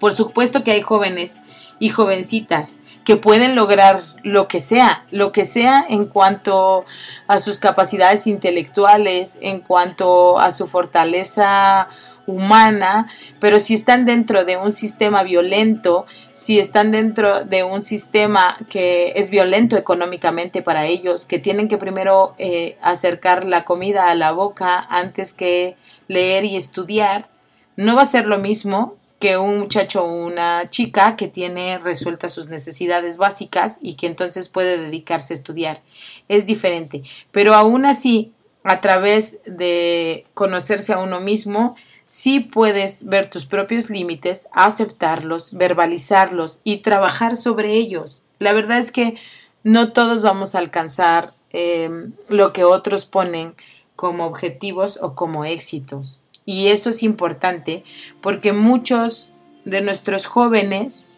[0.01, 1.42] Por supuesto que hay jóvenes
[1.79, 6.87] y jovencitas que pueden lograr lo que sea, lo que sea en cuanto
[7.27, 11.88] a sus capacidades intelectuales, en cuanto a su fortaleza
[12.27, 13.09] humana,
[13.41, 19.12] pero si están dentro de un sistema violento, si están dentro de un sistema que
[19.17, 24.33] es violento económicamente para ellos, que tienen que primero eh, acercar la comida a la
[24.33, 25.77] boca antes que
[26.09, 27.29] leer y estudiar,
[27.77, 32.33] no va a ser lo mismo que un muchacho o una chica que tiene resueltas
[32.33, 35.83] sus necesidades básicas y que entonces puede dedicarse a estudiar.
[36.29, 38.33] Es diferente, pero aún así,
[38.66, 46.62] a través de conocerse a uno mismo, sí puedes ver tus propios límites, aceptarlos, verbalizarlos
[46.64, 48.24] y trabajar sobre ellos.
[48.40, 49.14] La verdad es que
[49.62, 53.55] no todos vamos a alcanzar eh, lo que otros ponen
[53.94, 56.18] como objetivos o como éxitos.
[56.44, 57.85] Y eso es importante
[58.20, 59.33] porque muchos
[59.64, 61.11] de nuestros jóvenes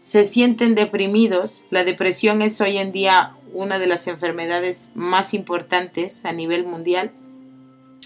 [0.00, 1.64] se sienten deprimidos.
[1.70, 7.12] La depresión es hoy en día una de las enfermedades más importantes a nivel mundial.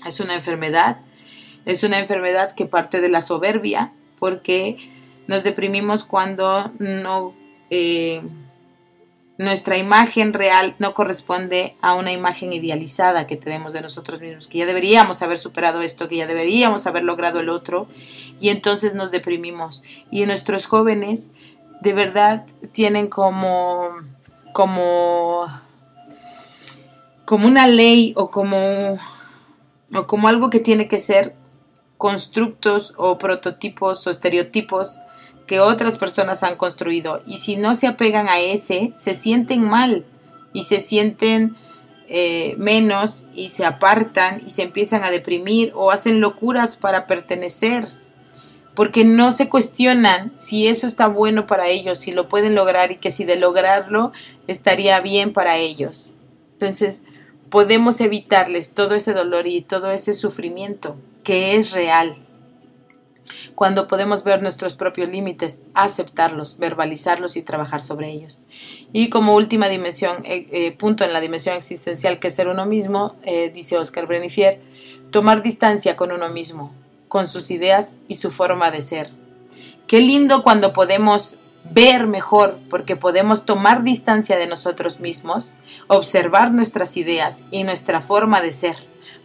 [0.07, 0.99] Es una enfermedad,
[1.65, 4.77] es una enfermedad que parte de la soberbia porque
[5.27, 7.35] nos deprimimos cuando no
[7.71, 8.23] eh,
[9.39, 14.59] nuestra imagen real no corresponde a una imagen idealizada que tenemos de nosotros mismos, que
[14.59, 17.89] ya deberíamos haber superado esto, que ya deberíamos haber logrado el otro,
[18.41, 19.83] y entonces nos deprimimos.
[20.11, 21.31] Y nuestros jóvenes
[21.81, 23.89] de verdad tienen como,
[24.53, 25.47] como,
[27.25, 28.99] como una ley o como,
[29.95, 31.35] o como algo que tiene que ser
[31.99, 35.01] constructos o prototipos o estereotipos
[35.47, 37.23] que otras personas han construido.
[37.27, 40.05] Y si no se apegan a ese, se sienten mal
[40.53, 41.57] y se sienten
[42.09, 48.02] eh, menos y se apartan y se empiezan a deprimir o hacen locuras para pertenecer
[48.75, 52.97] porque no se cuestionan si eso está bueno para ellos, si lo pueden lograr y
[52.97, 54.13] que si de lograrlo
[54.47, 56.15] estaría bien para ellos.
[56.55, 57.03] Entonces,
[57.51, 62.17] podemos evitarles todo ese dolor y todo ese sufrimiento que es real
[63.55, 68.43] cuando podemos ver nuestros propios límites, aceptarlos, verbalizarlos y trabajar sobre ellos.
[68.93, 72.67] Y como última dimensión, eh, eh, punto en la dimensión existencial que es ser uno
[72.67, 74.61] mismo, eh, dice Oscar Brenifier,
[75.11, 76.73] tomar distancia con uno mismo,
[77.13, 79.11] con sus ideas y su forma de ser.
[79.87, 81.37] Qué lindo cuando podemos
[81.71, 85.55] ver mejor porque podemos tomar distancia de nosotros mismos,
[85.89, 88.77] observar nuestras ideas y nuestra forma de ser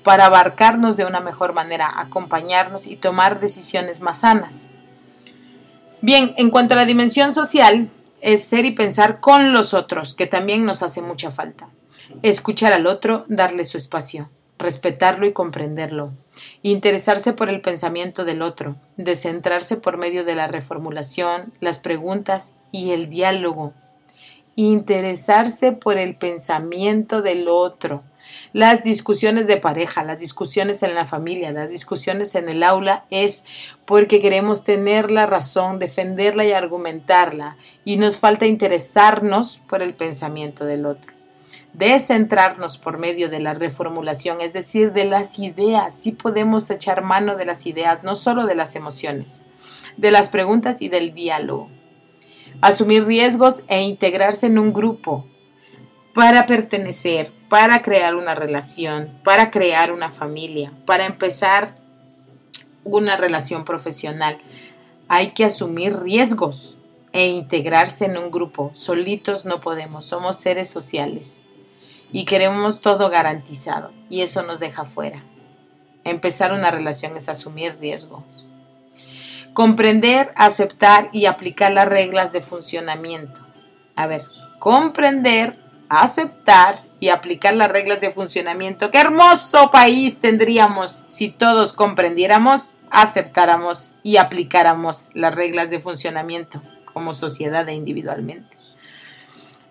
[0.04, 4.69] para abarcarnos de una mejor manera, acompañarnos y tomar decisiones más sanas.
[6.02, 10.28] Bien, en cuanto a la dimensión social, es ser y pensar con los otros, que
[10.28, 11.69] también nos hace mucha falta.
[12.21, 16.13] Escuchar al otro, darle su espacio, respetarlo y comprenderlo.
[16.62, 22.91] Interesarse por el pensamiento del otro, descentrarse por medio de la reformulación, las preguntas y
[22.91, 23.74] el diálogo.
[24.56, 28.04] Interesarse por el pensamiento del otro,
[28.54, 33.46] las discusiones de pareja, las discusiones en la familia, las discusiones en el aula es
[33.86, 40.65] porque queremos tener la razón, defenderla y argumentarla y nos falta interesarnos por el pensamiento
[40.65, 41.17] del otro.
[41.78, 45.94] Descentrarnos por medio de la reformulación, es decir, de las ideas.
[45.94, 49.46] Sí podemos echar mano de las ideas, no solo de las emociones,
[49.96, 51.69] de las preguntas y del diálogo.
[52.62, 55.28] Asumir riesgos e integrarse en un grupo
[56.15, 61.75] para pertenecer, para crear una relación, para crear una familia, para empezar
[62.86, 64.40] una relación profesional.
[65.10, 66.75] Hay que asumir riesgos
[67.13, 68.71] e integrarse en un grupo.
[68.73, 71.44] Solitos no podemos, somos seres sociales.
[72.12, 75.23] Y queremos todo garantizado y eso nos deja fuera.
[76.03, 78.47] Empezar una relación es asumir riesgos.
[79.53, 83.41] Comprender, aceptar y aplicar las reglas de funcionamiento.
[83.95, 84.23] A ver,
[84.60, 88.91] comprender, aceptar y aplicar las reglas de funcionamiento.
[88.91, 96.62] Qué hermoso país tendríamos si todos comprendiéramos, aceptáramos y aplicáramos las reglas de funcionamiento
[96.93, 98.56] como sociedad e individualmente.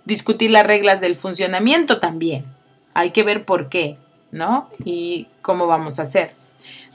[0.06, 2.46] Discutir las reglas del funcionamiento también.
[2.94, 3.98] Hay que ver por qué,
[4.30, 4.70] ¿no?
[4.84, 6.32] Y cómo vamos a hacer.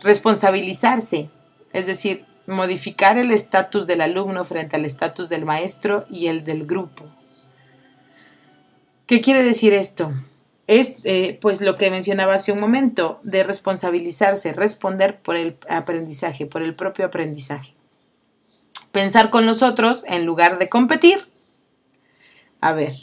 [0.01, 1.29] Responsabilizarse,
[1.73, 6.65] es decir, modificar el estatus del alumno frente al estatus del maestro y el del
[6.65, 7.05] grupo.
[9.05, 10.13] ¿Qué quiere decir esto?
[10.67, 16.45] Es eh, pues lo que mencionaba hace un momento, de responsabilizarse, responder por el aprendizaje,
[16.45, 17.73] por el propio aprendizaje.
[18.91, 21.27] Pensar con los otros en lugar de competir.
[22.61, 22.95] A ver,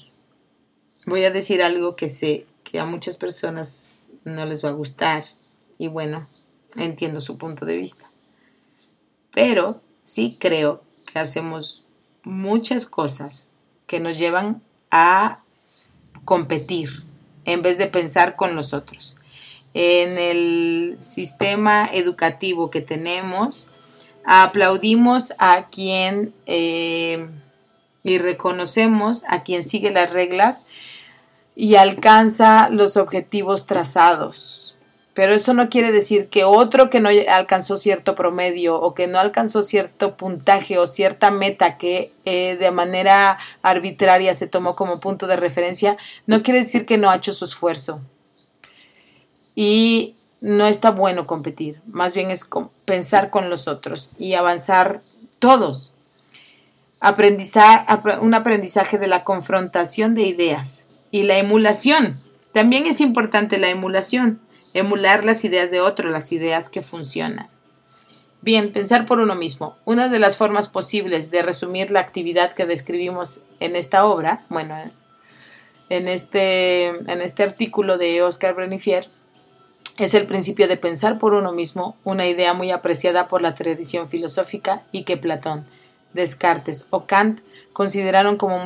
[1.05, 5.25] voy a decir algo que sé que a muchas personas no les va a gustar
[5.79, 6.29] y bueno,
[6.77, 8.09] entiendo su punto de vista.
[9.33, 11.85] Pero sí creo que hacemos
[12.23, 13.49] muchas cosas
[13.89, 15.41] que nos llevan a
[16.25, 17.05] competir
[17.45, 19.17] en vez de pensar con los otros.
[19.75, 23.69] En el sistema educativo que tenemos,
[24.25, 27.29] aplaudimos a quien eh,
[28.09, 30.65] y reconocemos a quien sigue las reglas
[31.55, 34.69] y alcanza los objetivos trazados
[35.19, 39.19] pero eso no quiere decir que otro que no alcanzó cierto promedio o que no
[39.19, 45.27] alcanzó cierto puntaje o cierta meta que eh, de manera arbitraria se tomó como punto
[45.27, 45.97] de referencia,
[46.29, 48.01] no quiere decir que no ha hecho su esfuerzo.
[49.57, 52.49] Y no está bueno competir, más bien es
[52.85, 55.01] pensar con los otros y avanzar
[55.41, 55.97] todos.
[57.01, 57.87] Aprendizar,
[58.21, 62.21] un aprendizaje de la confrontación de ideas y la emulación.
[62.53, 64.41] También es importante la emulación
[64.75, 67.49] emular las ideas de otro, las ideas que funcionan.
[68.41, 69.77] Bien, pensar por uno mismo.
[69.85, 74.77] Una de las formas posibles de resumir la actividad que describimos en esta obra, bueno,
[75.89, 79.09] en este, en este artículo de Oscar Brenifier,
[79.99, 84.09] es el principio de pensar por uno mismo, una idea muy apreciada por la tradición
[84.09, 85.67] filosófica y que Platón,
[86.15, 87.41] Descartes o Kant
[87.73, 88.61] consideraron como,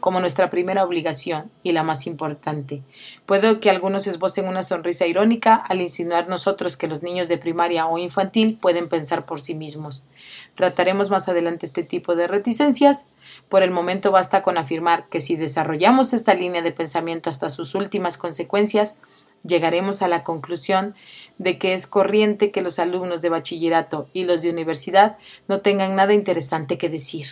[0.00, 2.82] como nuestra primera obligación y la más importante.
[3.26, 7.86] Puedo que algunos esbocen una sonrisa irónica al insinuar nosotros que los niños de primaria
[7.86, 10.06] o infantil pueden pensar por sí mismos.
[10.54, 13.04] Trataremos más adelante este tipo de reticencias.
[13.50, 17.74] Por el momento basta con afirmar que si desarrollamos esta línea de pensamiento hasta sus
[17.74, 18.98] últimas consecuencias,
[19.44, 20.94] llegaremos a la conclusión
[21.38, 25.16] de que es corriente que los alumnos de bachillerato y los de universidad
[25.46, 27.26] no tengan nada interesante que decir.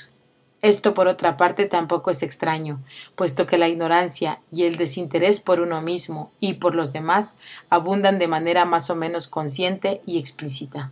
[0.63, 2.81] Esto, por otra parte, tampoco es extraño,
[3.15, 7.37] puesto que la ignorancia y el desinterés por uno mismo y por los demás
[7.69, 10.91] abundan de manera más o menos consciente y explícita.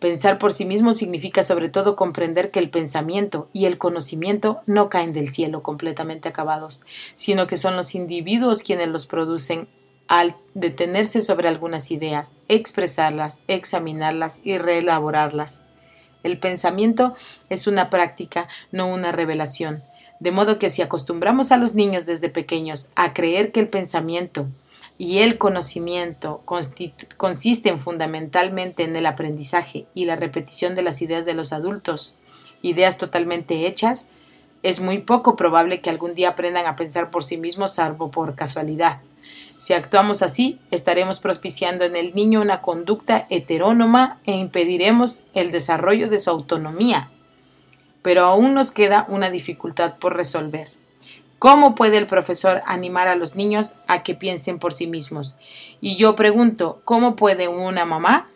[0.00, 4.88] Pensar por sí mismo significa sobre todo comprender que el pensamiento y el conocimiento no
[4.88, 6.84] caen del cielo completamente acabados,
[7.14, 9.68] sino que son los individuos quienes los producen
[10.10, 15.60] al detenerse sobre algunas ideas, expresarlas, examinarlas y reelaborarlas.
[16.24, 17.14] El pensamiento
[17.48, 19.84] es una práctica, no una revelación.
[20.18, 24.48] De modo que si acostumbramos a los niños desde pequeños a creer que el pensamiento
[24.98, 26.42] y el conocimiento
[27.16, 32.16] consisten fundamentalmente en el aprendizaje y la repetición de las ideas de los adultos,
[32.62, 34.08] ideas totalmente hechas,
[34.64, 38.34] es muy poco probable que algún día aprendan a pensar por sí mismos salvo por
[38.34, 39.02] casualidad.
[39.60, 46.08] Si actuamos así, estaremos propiciando en el niño una conducta heterónoma e impediremos el desarrollo
[46.08, 47.10] de su autonomía.
[48.00, 50.72] Pero aún nos queda una dificultad por resolver.
[51.38, 55.36] ¿Cómo puede el profesor animar a los niños a que piensen por sí mismos?
[55.82, 58.30] Y yo pregunto, ¿cómo puede una mamá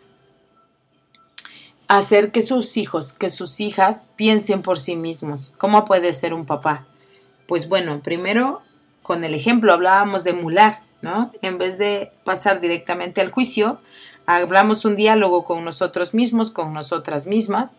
[1.87, 5.55] hacer que sus hijos, que sus hijas piensen por sí mismos?
[5.57, 6.85] ¿Cómo puede ser un papá?
[7.47, 8.61] Pues bueno, primero
[9.01, 10.84] con el ejemplo hablábamos de emular.
[11.41, 13.79] En vez de pasar directamente al juicio,
[14.25, 17.75] hablamos un diálogo con nosotros mismos, con nosotras mismas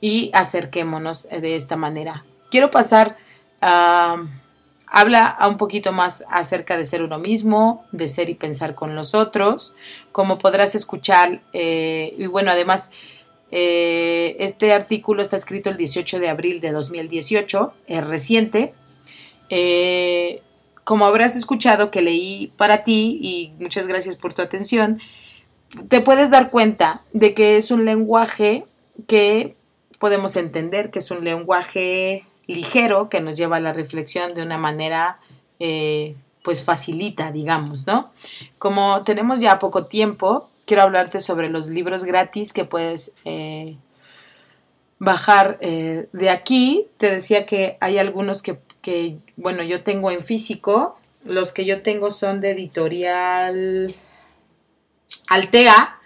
[0.00, 2.24] y acerquémonos de esta manera.
[2.50, 3.16] Quiero pasar
[3.60, 4.16] a...
[4.86, 9.14] habla un poquito más acerca de ser uno mismo, de ser y pensar con los
[9.14, 9.74] otros,
[10.12, 12.92] como podrás escuchar, eh, y bueno, además,
[13.50, 18.74] eh, este artículo está escrito el 18 de abril de 2018, es reciente.
[19.50, 20.42] Eh,
[20.86, 25.00] como habrás escuchado que leí para ti, y muchas gracias por tu atención,
[25.88, 28.64] te puedes dar cuenta de que es un lenguaje
[29.08, 29.56] que
[29.98, 34.58] podemos entender, que es un lenguaje ligero, que nos lleva a la reflexión de una
[34.58, 35.18] manera,
[35.58, 36.14] eh,
[36.44, 38.12] pues facilita, digamos, ¿no?
[38.58, 43.76] Como tenemos ya poco tiempo, quiero hablarte sobre los libros gratis que puedes eh,
[45.00, 46.86] bajar eh, de aquí.
[46.98, 50.96] Te decía que hay algunos que, que, bueno, yo tengo en físico.
[51.24, 53.92] Los que yo tengo son de editorial
[55.26, 55.98] Altea.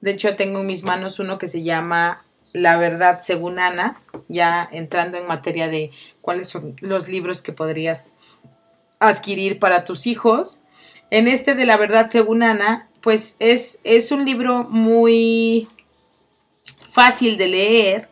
[0.00, 4.68] De hecho, tengo en mis manos uno que se llama La verdad según Ana, ya
[4.72, 8.10] entrando en materia de cuáles son los libros que podrías
[8.98, 10.64] adquirir para tus hijos.
[11.12, 15.68] En este de La verdad según Ana, pues es, es un libro muy
[16.88, 18.09] fácil de leer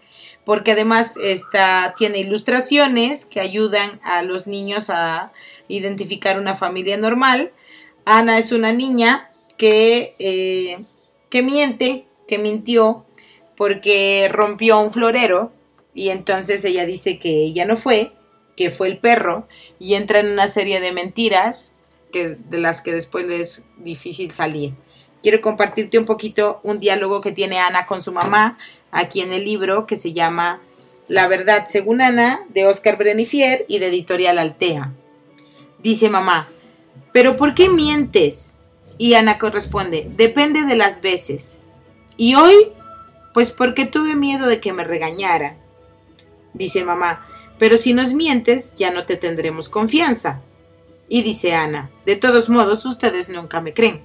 [0.48, 5.30] porque además está, tiene ilustraciones que ayudan a los niños a
[5.68, 7.52] identificar una familia normal.
[8.06, 9.28] Ana es una niña
[9.58, 10.86] que, eh,
[11.28, 13.04] que miente, que mintió
[13.58, 15.52] porque rompió un florero
[15.92, 18.12] y entonces ella dice que ella no fue,
[18.56, 19.46] que fue el perro
[19.78, 21.76] y entra en una serie de mentiras
[22.10, 24.72] que, de las que después le es difícil salir.
[25.22, 28.56] Quiero compartirte un poquito un diálogo que tiene Ana con su mamá
[28.90, 30.60] aquí en el libro que se llama
[31.08, 34.92] La verdad según Ana de Oscar Brenifier y de Editorial Altea.
[35.78, 36.48] Dice mamá,
[37.12, 38.56] ¿pero por qué mientes?
[38.98, 41.60] Y Ana corresponde, depende de las veces.
[42.16, 42.72] ¿Y hoy?
[43.32, 45.56] Pues porque tuve miedo de que me regañara.
[46.52, 47.26] Dice mamá,
[47.58, 50.40] pero si nos mientes ya no te tendremos confianza.
[51.08, 54.02] Y dice Ana, de todos modos ustedes nunca me creen.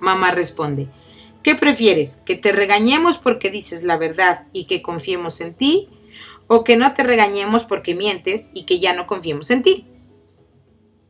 [0.00, 0.88] Mamá responde,
[1.42, 2.22] ¿qué prefieres?
[2.24, 5.88] ¿Que te regañemos porque dices la verdad y que confiemos en ti?
[6.46, 9.86] ¿O que no te regañemos porque mientes y que ya no confiemos en ti?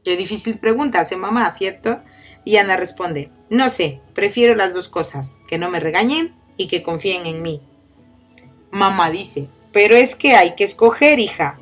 [0.04, 2.00] Qué difícil pregunta hace mamá, ¿cierto?
[2.44, 6.82] Y Ana responde, no sé, prefiero las dos cosas, que no me regañen y que
[6.82, 7.62] confíen en mí.
[8.70, 11.58] Mamá dice, pero es que hay que escoger, hija.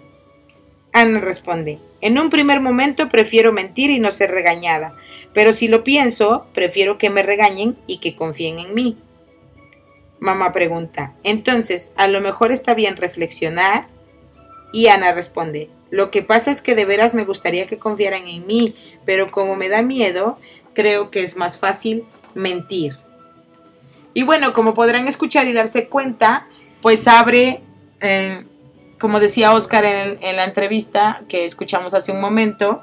[0.92, 4.94] Ana responde, en un primer momento prefiero mentir y no ser regañada,
[5.32, 8.98] pero si lo pienso, prefiero que me regañen y que confíen en mí.
[10.18, 13.88] Mamá pregunta, entonces, a lo mejor está bien reflexionar.
[14.72, 18.46] Y Ana responde, lo que pasa es que de veras me gustaría que confiaran en
[18.46, 18.74] mí,
[19.04, 20.38] pero como me da miedo,
[20.74, 22.94] creo que es más fácil mentir.
[24.12, 26.48] Y bueno, como podrán escuchar y darse cuenta,
[26.82, 27.62] pues abre
[28.00, 28.44] eh,
[28.98, 32.82] como decía Oscar en, la entrevista que escuchamos hace un momento,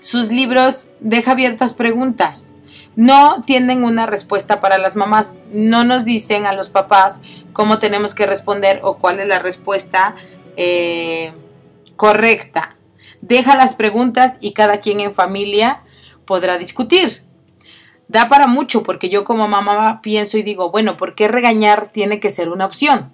[0.00, 2.54] sus libros deja abiertas preguntas.
[2.96, 5.38] No tienen una respuesta para las mamás.
[5.50, 10.14] No nos dicen a los papás cómo tenemos que responder o cuál es la respuesta
[10.56, 11.32] eh,
[11.96, 12.76] correcta.
[13.20, 15.82] Deja las preguntas y cada quien en familia
[16.24, 17.24] podrá discutir.
[18.06, 22.20] Da para mucho porque yo como mamá pienso y digo, bueno, ¿por qué regañar tiene
[22.20, 23.13] que ser una opción?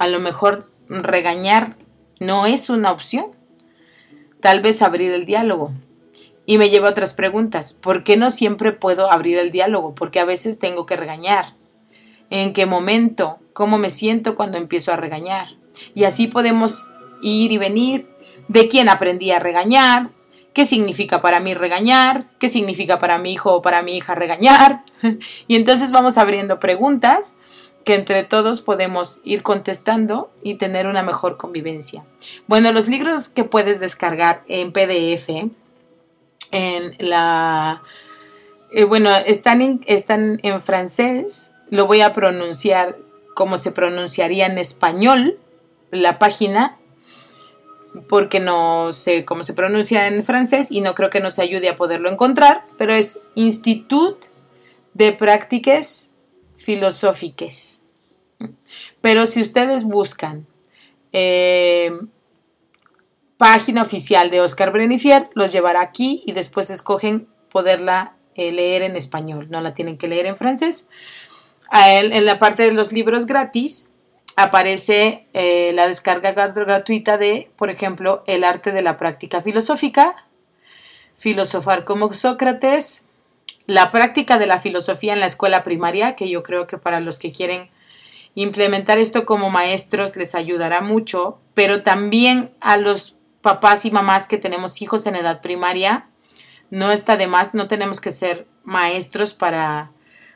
[0.00, 1.76] A lo mejor regañar
[2.20, 3.26] no es una opción.
[4.40, 5.72] Tal vez abrir el diálogo.
[6.46, 7.74] Y me lleva a otras preguntas.
[7.74, 9.94] ¿Por qué no siempre puedo abrir el diálogo?
[9.94, 11.54] Porque a veces tengo que regañar.
[12.30, 13.40] ¿En qué momento?
[13.52, 15.48] ¿Cómo me siento cuando empiezo a regañar?
[15.94, 16.90] Y así podemos
[17.20, 18.08] ir y venir.
[18.48, 20.08] ¿De quién aprendí a regañar?
[20.54, 22.24] ¿Qué significa para mí regañar?
[22.38, 24.82] ¿Qué significa para mi hijo o para mi hija regañar?
[25.46, 27.36] y entonces vamos abriendo preguntas
[27.84, 32.04] que entre todos podemos ir contestando y tener una mejor convivencia.
[32.46, 35.28] Bueno, los libros que puedes descargar en PDF,
[36.52, 37.82] en la...
[38.72, 42.96] Eh, bueno, están en, están en francés, lo voy a pronunciar
[43.34, 45.38] como se pronunciaría en español,
[45.90, 46.78] la página,
[48.08, 51.76] porque no sé cómo se pronuncia en francés y no creo que nos ayude a
[51.76, 54.26] poderlo encontrar, pero es Institut
[54.94, 56.09] de Prácticas
[56.62, 57.82] Filosóficas.
[59.00, 60.46] Pero si ustedes buscan
[61.12, 61.92] eh,
[63.36, 68.96] página oficial de Oscar Brenifier, los llevará aquí y después escogen poderla eh, leer en
[68.96, 69.48] español.
[69.50, 70.86] No la tienen que leer en francés.
[71.72, 73.90] en la parte de los libros gratis
[74.36, 80.26] aparece eh, la descarga gratuita de, por ejemplo, El arte de la práctica filosófica,
[81.14, 83.06] Filosofar como Sócrates,
[83.66, 87.18] la práctica de la filosofía en la escuela primaria, que yo creo que para los
[87.18, 87.70] que quieren
[88.34, 94.38] Implementar esto como maestros les ayudará mucho, pero también a los papás y mamás que
[94.38, 96.06] tenemos hijos en edad primaria,
[96.70, 99.90] no está de más, no tenemos que ser maestros para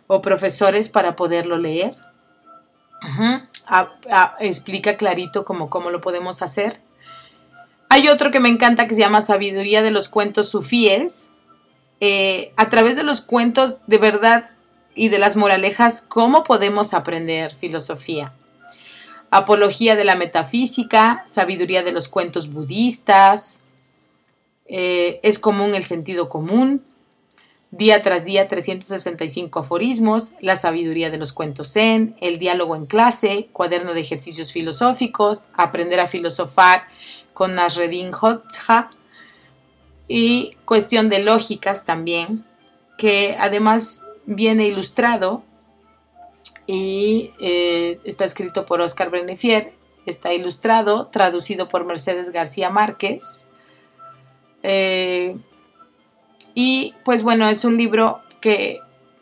[0.08, 1.96] o profesores para poderlo leer.
[4.40, 6.80] explica clarito cómo, cómo lo podemos hacer.
[7.88, 11.32] Hay otro que me encanta que se llama Sabiduría de los cuentos sufíes.
[12.00, 14.50] Eh, a través de los cuentos, de verdad,
[14.94, 18.32] y de las moralejas, ¿cómo podemos aprender filosofía?
[19.30, 23.60] Apología de la metafísica, sabiduría de los cuentos budistas,
[24.66, 26.82] Eh, es común el sentido común,
[27.70, 33.48] día tras día 365 aforismos, la sabiduría de los cuentos zen, el diálogo en clase,
[33.52, 36.86] cuaderno de ejercicios filosóficos, aprender a filosofar
[37.34, 38.90] con Nasreddin Hoxha
[40.08, 42.44] y cuestión de lógicas también,
[42.98, 45.42] que además viene ilustrado
[46.66, 49.72] y eh, está escrito por Oscar Benefier,
[50.06, 53.48] está ilustrado, traducido por Mercedes García Márquez.
[54.62, 55.36] Eh,
[56.54, 58.80] y pues bueno, es un libro que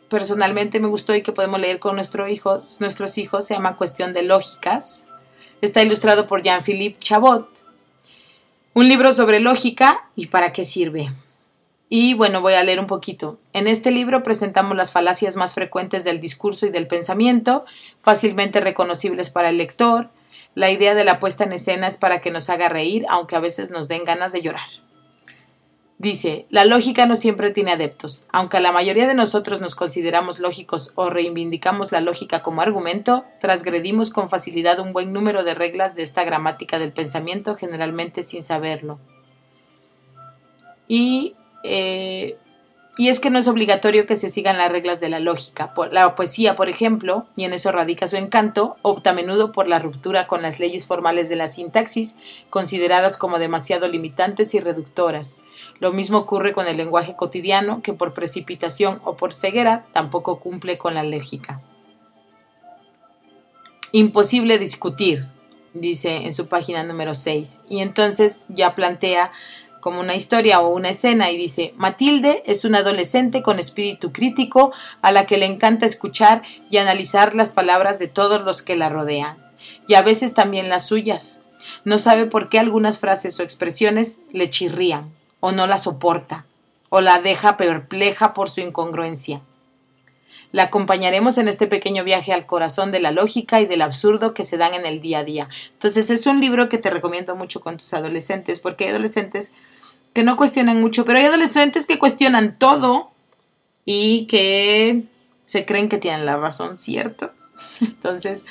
[0.09, 5.07] personalmente me gustó y que podemos leer con nuestros hijos, se llama Cuestión de Lógicas.
[5.61, 7.47] Está ilustrado por Jean-Philippe Chabot.
[8.75, 11.13] Un libro sobre lógica y para qué sirve.
[11.89, 13.37] Y bueno, voy a leer un poquito.
[13.53, 17.65] En este libro presentamos las falacias más frecuentes del discurso y del pensamiento,
[17.99, 20.09] fácilmente reconocibles para el lector.
[20.55, 23.41] La idea de la puesta en escena es para que nos haga reír, aunque a
[23.41, 24.67] veces nos den ganas de llorar.
[26.03, 28.27] Dice, la lógica no siempre tiene adeptos.
[28.33, 34.09] Aunque la mayoría de nosotros nos consideramos lógicos o reivindicamos la lógica como argumento, transgredimos
[34.09, 38.99] con facilidad un buen número de reglas de esta gramática del pensamiento, generalmente sin saberlo.
[40.89, 42.35] Y eh,
[42.95, 45.73] y es que no es obligatorio que se sigan las reglas de la lógica.
[45.91, 49.79] La poesía, por ejemplo, y en eso radica su encanto, opta a menudo por la
[49.79, 52.17] ruptura con las leyes formales de la sintaxis,
[52.51, 55.37] consideradas como demasiado limitantes y reductoras.
[55.83, 60.77] Lo mismo ocurre con el lenguaje cotidiano, que por precipitación o por ceguera tampoco cumple
[60.77, 61.61] con la lógica.
[63.91, 65.27] Imposible discutir,
[65.73, 69.33] dice en su página número 6, y entonces ya plantea
[69.81, 74.71] como una historia o una escena y dice, Matilde es una adolescente con espíritu crítico
[75.01, 78.87] a la que le encanta escuchar y analizar las palabras de todos los que la
[78.87, 79.37] rodean,
[79.89, 81.41] y a veces también las suyas.
[81.83, 85.11] No sabe por qué algunas frases o expresiones le chirrían,
[85.45, 86.45] o no la soporta,
[86.87, 89.41] o la deja perpleja por su incongruencia.
[90.53, 94.45] La acompañaremos en este pequeño viaje al corazón de la lógica y del absurdo que
[94.45, 95.49] se dan en el día a día.
[95.73, 99.51] Entonces es un libro que te recomiendo mucho con tus adolescentes, porque hay adolescentes
[100.13, 103.11] que no cuestionan mucho, pero hay adolescentes que cuestionan todo
[103.83, 105.03] y que
[105.43, 107.33] se creen que tienen la razón, ¿cierto?
[107.81, 108.45] Entonces,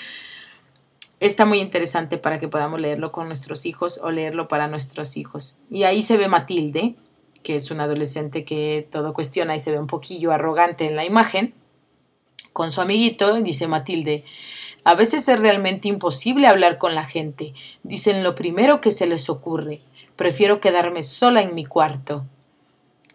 [1.26, 5.58] está muy interesante para que podamos leerlo con nuestros hijos o leerlo para nuestros hijos.
[5.70, 6.96] Y ahí se ve Matilde,
[7.42, 11.04] que es una adolescente que todo cuestiona y se ve un poquillo arrogante en la
[11.04, 11.54] imagen,
[12.52, 14.24] con su amiguito, dice Matilde,
[14.84, 17.54] a veces es realmente imposible hablar con la gente.
[17.82, 19.80] Dicen lo primero que se les ocurre.
[20.16, 22.26] Prefiero quedarme sola en mi cuarto.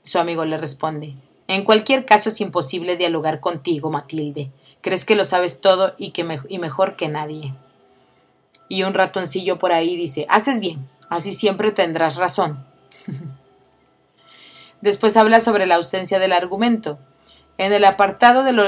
[0.02, 1.16] Su amigo le responde
[1.48, 4.52] En cualquier caso es imposible dialogar contigo, Matilde.
[4.82, 7.54] Crees que lo sabes todo y, que y mejor que nadie.
[8.70, 12.66] Y un ratoncillo por ahí dice Haces bien, así siempre tendrás razón.
[14.82, 17.00] Después habla sobre la ausencia del argumento.
[17.58, 18.64] En el apartado de lo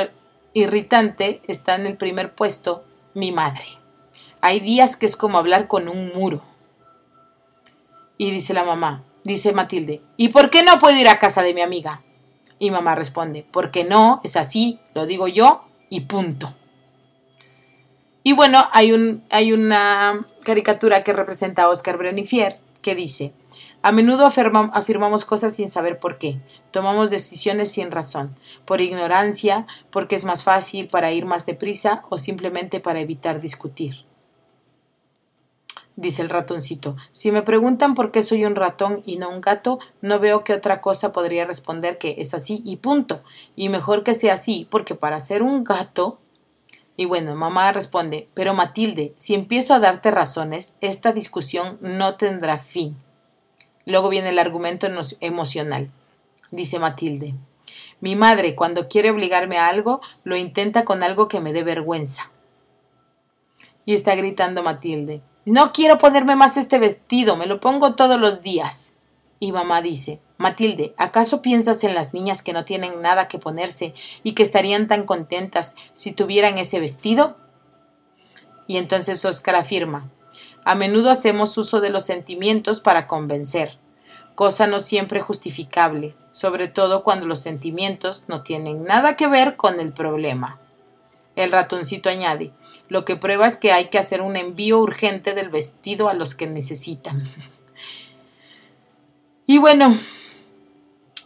[0.54, 2.84] irritante está en el primer puesto
[3.14, 3.64] mi madre.
[4.42, 6.42] Hay días que es como hablar con un muro.
[8.18, 11.54] Y dice la mamá, dice Matilde, ¿y por qué no puedo ir a casa de
[11.54, 12.02] mi amiga?
[12.58, 16.54] Y mamá responde, porque no, es así, lo digo yo y punto.
[18.30, 23.34] Y bueno, hay, un, hay una caricatura que representa a Oscar Brenifier que dice,
[23.82, 30.16] a menudo afirmamos cosas sin saber por qué, tomamos decisiones sin razón, por ignorancia, porque
[30.16, 34.06] es más fácil para ir más deprisa o simplemente para evitar discutir
[35.96, 36.96] dice el ratoncito.
[37.12, 40.54] Si me preguntan por qué soy un ratón y no un gato, no veo qué
[40.54, 43.22] otra cosa podría responder que es así y punto.
[43.56, 46.20] Y mejor que sea así, porque para ser un gato.
[47.00, 52.58] Y bueno, mamá responde, pero Matilde, si empiezo a darte razones, esta discusión no tendrá
[52.58, 52.98] fin.
[53.86, 54.86] Luego viene el argumento
[55.22, 55.92] emocional.
[56.52, 57.36] Dice Matilde.
[58.02, 62.32] Mi madre, cuando quiere obligarme a algo, lo intenta con algo que me dé vergüenza.
[63.86, 65.22] Y está gritando Matilde.
[65.46, 68.92] No quiero ponerme más este vestido, me lo pongo todos los días.
[69.40, 73.94] Y mamá dice Matilde, ¿acaso piensas en las niñas que no tienen nada que ponerse
[74.24, 77.36] y que estarían tan contentas si tuvieran ese vestido?
[78.66, 80.10] Y entonces Oscar afirma
[80.64, 83.78] A menudo hacemos uso de los sentimientos para convencer,
[84.34, 89.82] cosa no siempre justificable, sobre todo cuando los sentimientos no tienen nada que ver con
[89.82, 90.58] el problema.
[91.36, 92.54] El ratoncito añade
[92.88, 96.34] lo que prueba es que hay que hacer un envío urgente del vestido a los
[96.34, 97.22] que necesitan.
[99.46, 99.98] Y bueno,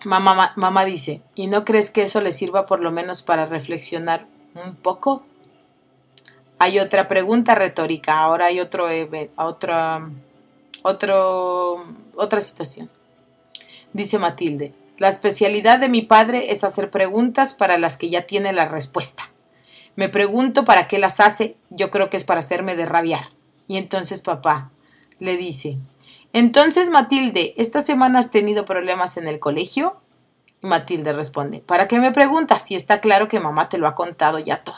[0.03, 4.75] mamá, dice, ¿y no crees que eso le sirva por lo menos para reflexionar un
[4.75, 5.23] poco?
[6.59, 8.87] Hay otra pregunta retórica, ahora hay otro,
[10.83, 11.85] otro,
[12.15, 12.89] otra situación.
[13.93, 18.53] Dice Matilde, la especialidad de mi padre es hacer preguntas para las que ya tiene
[18.53, 19.29] la respuesta.
[19.95, 23.29] Me pregunto para qué las hace, yo creo que es para hacerme derrabiar.
[23.67, 24.71] Y entonces papá
[25.19, 25.77] le dice,
[26.33, 30.01] entonces Matilde, ¿esta semana has tenido problemas en el colegio?
[30.61, 34.39] Matilde responde, ¿para qué me preguntas si está claro que mamá te lo ha contado
[34.39, 34.77] ya todo?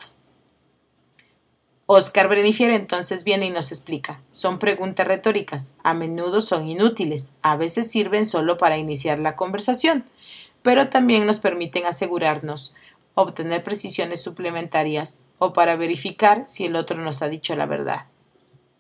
[1.87, 4.19] Oscar Brenifier entonces viene y nos explica.
[4.31, 10.03] Son preguntas retóricas, a menudo son inútiles, a veces sirven solo para iniciar la conversación,
[10.63, 12.73] pero también nos permiten asegurarnos,
[13.13, 18.07] obtener precisiones suplementarias o para verificar si el otro nos ha dicho la verdad.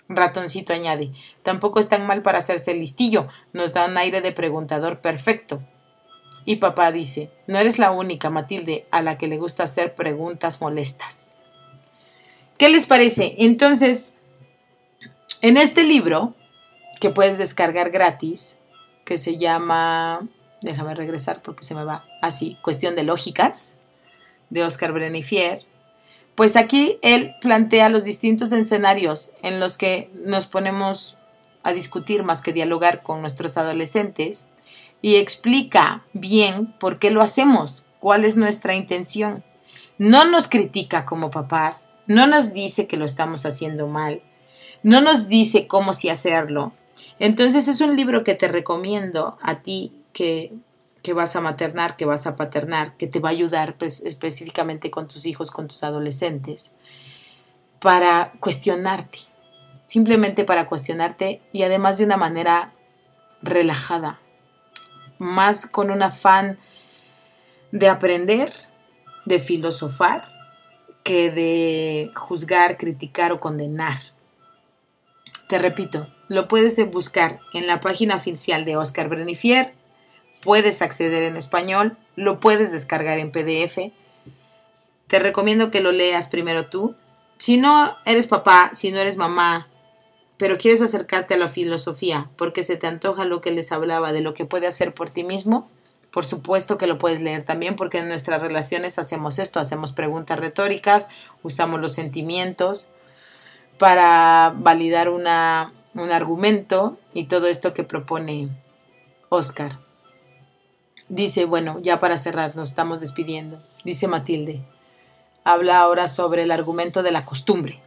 [0.07, 1.11] Ratoncito añade,
[1.43, 5.61] tampoco es tan mal para hacerse listillo, nos da un aire de preguntador perfecto.
[6.45, 10.61] Y papá dice, no eres la única, Matilde, a la que le gusta hacer preguntas
[10.61, 11.35] molestas.
[12.57, 13.35] ¿Qué les parece?
[13.39, 14.17] Entonces,
[15.41, 16.35] en este libro,
[17.01, 18.59] que puedes descargar gratis,
[19.05, 20.27] que se llama,
[20.61, 23.73] déjame regresar porque se me va así, Cuestión de Lógicas,
[24.49, 25.65] de Oscar Brenifier,
[26.35, 31.17] pues aquí él plantea los distintos escenarios en los que nos ponemos
[31.63, 34.51] a discutir más que dialogar con nuestros adolescentes
[35.01, 39.43] y explica bien por qué lo hacemos, cuál es nuestra intención.
[39.97, 44.21] No nos critica como papás, no nos dice que lo estamos haciendo mal,
[44.83, 46.73] no nos dice cómo sí hacerlo.
[47.17, 50.53] Entonces es un libro que te recomiendo a ti que,
[51.05, 54.89] que vas a maternar, que vas a paternar, que te va a ayudar pues, específicamente
[54.89, 56.71] con tus hijos, con tus adolescentes,
[57.79, 59.19] para cuestionarte,
[59.85, 62.73] simplemente para cuestionarte y además de una manera
[63.43, 64.19] relajada,
[65.19, 66.57] más con un afán
[67.71, 68.51] de aprender,
[69.27, 70.27] de filosofar
[71.03, 73.99] que de juzgar, criticar o condenar.
[75.49, 79.75] Te repito, lo puedes buscar en la página oficial de Oscar Brenifier,
[80.45, 83.91] puedes acceder en español, lo puedes descargar en PDF.
[85.07, 86.95] Te recomiendo que lo leas primero tú.
[87.39, 89.67] Si no eres papá, si no eres mamá,
[90.37, 94.21] pero quieres acercarte a la filosofía porque se te antoja lo que les hablaba de
[94.21, 95.67] lo que puede hacer por ti mismo,
[96.11, 100.37] por supuesto que lo puedes leer también porque en nuestras relaciones hacemos esto, hacemos preguntas
[100.37, 101.07] retóricas,
[101.41, 102.89] usamos los sentimientos
[103.79, 108.49] para validar un argumento y todo esto que propone
[109.29, 109.84] Oscar.
[111.09, 113.61] Dice, bueno, ya para cerrar, nos estamos despidiendo.
[113.83, 114.61] Dice Matilde,
[115.43, 117.81] habla ahora sobre el argumento de la costumbre.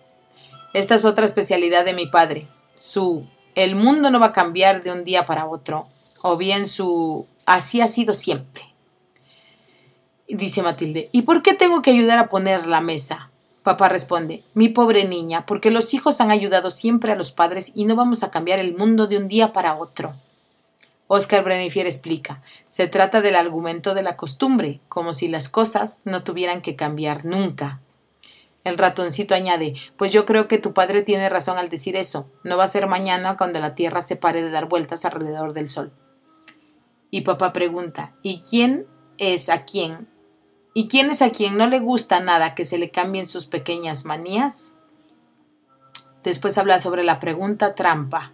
[0.75, 4.93] Esta es otra especialidad de mi padre, su el mundo no va a cambiar de
[4.93, 5.89] un día para otro,
[6.23, 8.63] o bien su Así ha sido siempre.
[10.29, 13.31] Dice Matilde, ¿y por qué tengo que ayudar a poner la mesa?
[13.63, 17.87] Papá responde, mi pobre niña, porque los hijos han ayudado siempre a los padres y
[17.87, 20.15] no vamos a cambiar el mundo de un día para otro.
[21.11, 26.23] Oscar Brenifier explica, se trata del argumento de la costumbre, como si las cosas no
[26.23, 27.81] tuvieran que cambiar nunca.
[28.63, 32.59] El ratoncito añade, pues yo creo que tu padre tiene razón al decir eso, no
[32.59, 35.93] va a ser mañana cuando la Tierra se pare de dar vueltas alrededor del Sol.
[37.11, 38.87] Y papá pregunta, ¿y quién
[39.17, 40.09] es a quién?
[40.75, 44.05] ¿Y quién es a quien no le gusta nada que se le cambien sus pequeñas
[44.05, 44.75] manías?
[46.23, 48.33] Después habla sobre la pregunta trampa.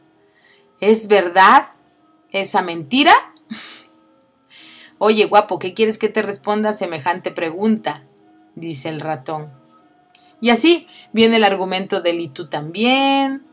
[0.81, 1.69] ¿Es verdad
[2.35, 3.15] esa mentira?
[4.99, 8.05] Oye, guapo, ¿qué quieres que te responda semejante pregunta?
[8.57, 9.51] dice el ratón.
[10.41, 13.45] Y así viene el argumento del y tú también.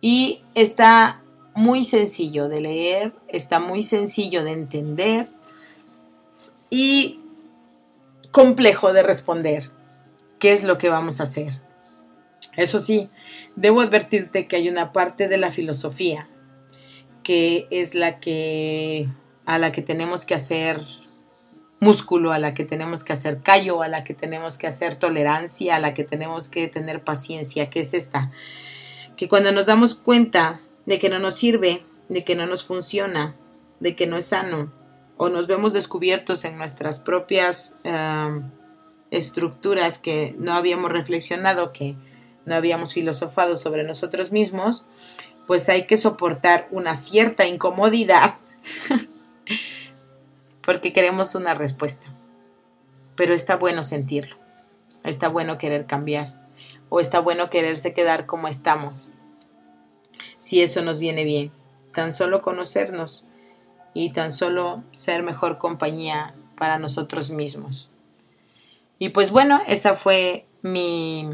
[0.00, 1.22] Y está
[1.54, 5.28] muy sencillo de leer, está muy sencillo de entender
[6.68, 7.20] y
[8.30, 9.70] complejo de responder.
[10.38, 11.60] ¿Qué es lo que vamos a hacer?
[12.56, 13.10] Eso sí,
[13.56, 16.28] debo advertirte que hay una parte de la filosofía
[17.22, 19.08] que es la que
[19.46, 20.84] a la que tenemos que hacer
[21.80, 25.76] músculo, a la que tenemos que hacer callo, a la que tenemos que hacer tolerancia,
[25.76, 28.30] a la que tenemos que tener paciencia, que es esta,
[29.16, 33.34] que cuando nos damos cuenta de que no nos sirve, de que no nos funciona,
[33.80, 34.72] de que no es sano,
[35.16, 37.76] o nos vemos descubiertos en nuestras propias
[39.10, 41.96] estructuras que no habíamos reflexionado, que
[42.46, 44.86] no habíamos filosofado sobre nosotros mismos,
[45.50, 48.36] pues hay que soportar una cierta incomodidad
[50.64, 52.06] porque queremos una respuesta.
[53.16, 54.36] Pero está bueno sentirlo,
[55.02, 56.48] está bueno querer cambiar
[56.88, 59.10] o está bueno quererse quedar como estamos
[60.38, 61.50] si eso nos viene bien.
[61.92, 63.26] Tan solo conocernos
[63.92, 67.90] y tan solo ser mejor compañía para nosotros mismos.
[69.00, 71.28] Y pues bueno, esa fue mi,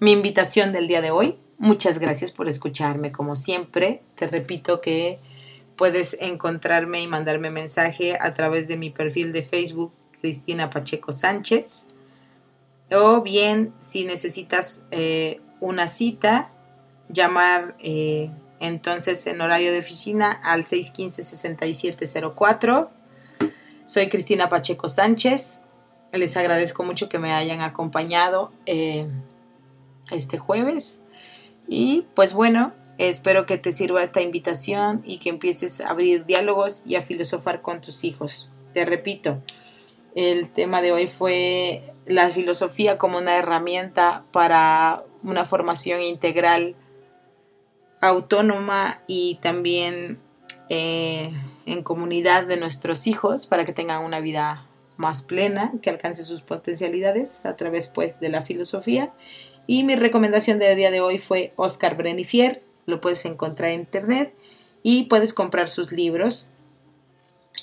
[0.00, 1.38] mi invitación del día de hoy.
[1.60, 4.02] Muchas gracias por escucharme como siempre.
[4.16, 5.20] Te repito que
[5.80, 11.88] Puedes encontrarme y mandarme mensaje a través de mi perfil de Facebook, Cristina Pacheco Sánchez.
[12.92, 16.50] O bien, si necesitas eh, una cita,
[17.08, 22.90] llamar eh, entonces en horario de oficina al 615-6704.
[23.86, 25.62] Soy Cristina Pacheco Sánchez.
[26.12, 29.08] Les agradezco mucho que me hayan acompañado eh,
[30.10, 31.04] este jueves.
[31.72, 36.82] Y pues bueno, espero que te sirva esta invitación y que empieces a abrir diálogos
[36.84, 38.50] y a filosofar con tus hijos.
[38.74, 39.40] Te repito,
[40.16, 46.74] el tema de hoy fue la filosofía como una herramienta para una formación integral
[48.00, 50.18] autónoma y también
[50.70, 51.30] eh,
[51.66, 54.66] en comunidad de nuestros hijos para que tengan una vida
[54.96, 59.12] más plena, que alcance sus potencialidades a través pues de la filosofía.
[59.70, 64.34] Y mi recomendación del día de hoy fue Oscar Brenifier, lo puedes encontrar en internet
[64.82, 66.50] y puedes comprar sus libros.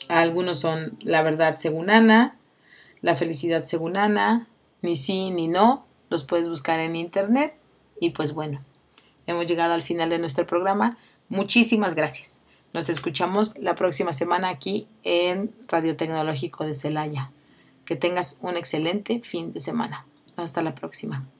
[0.08, 2.38] Algunos son La verdad según Ana,
[3.02, 4.48] La felicidad según Ana,
[4.82, 7.56] Ni sí ni no, los puedes buscar en internet
[8.00, 8.62] y pues bueno,
[9.26, 10.98] hemos llegado al final de nuestro programa.
[11.28, 12.40] Muchísimas gracias.
[12.72, 17.32] Nos escuchamos la próxima semana aquí en Radio Tecnológico de Celaya.
[17.84, 20.06] Que tengas un excelente fin de semana.
[20.38, 21.28] Hasta la próxima.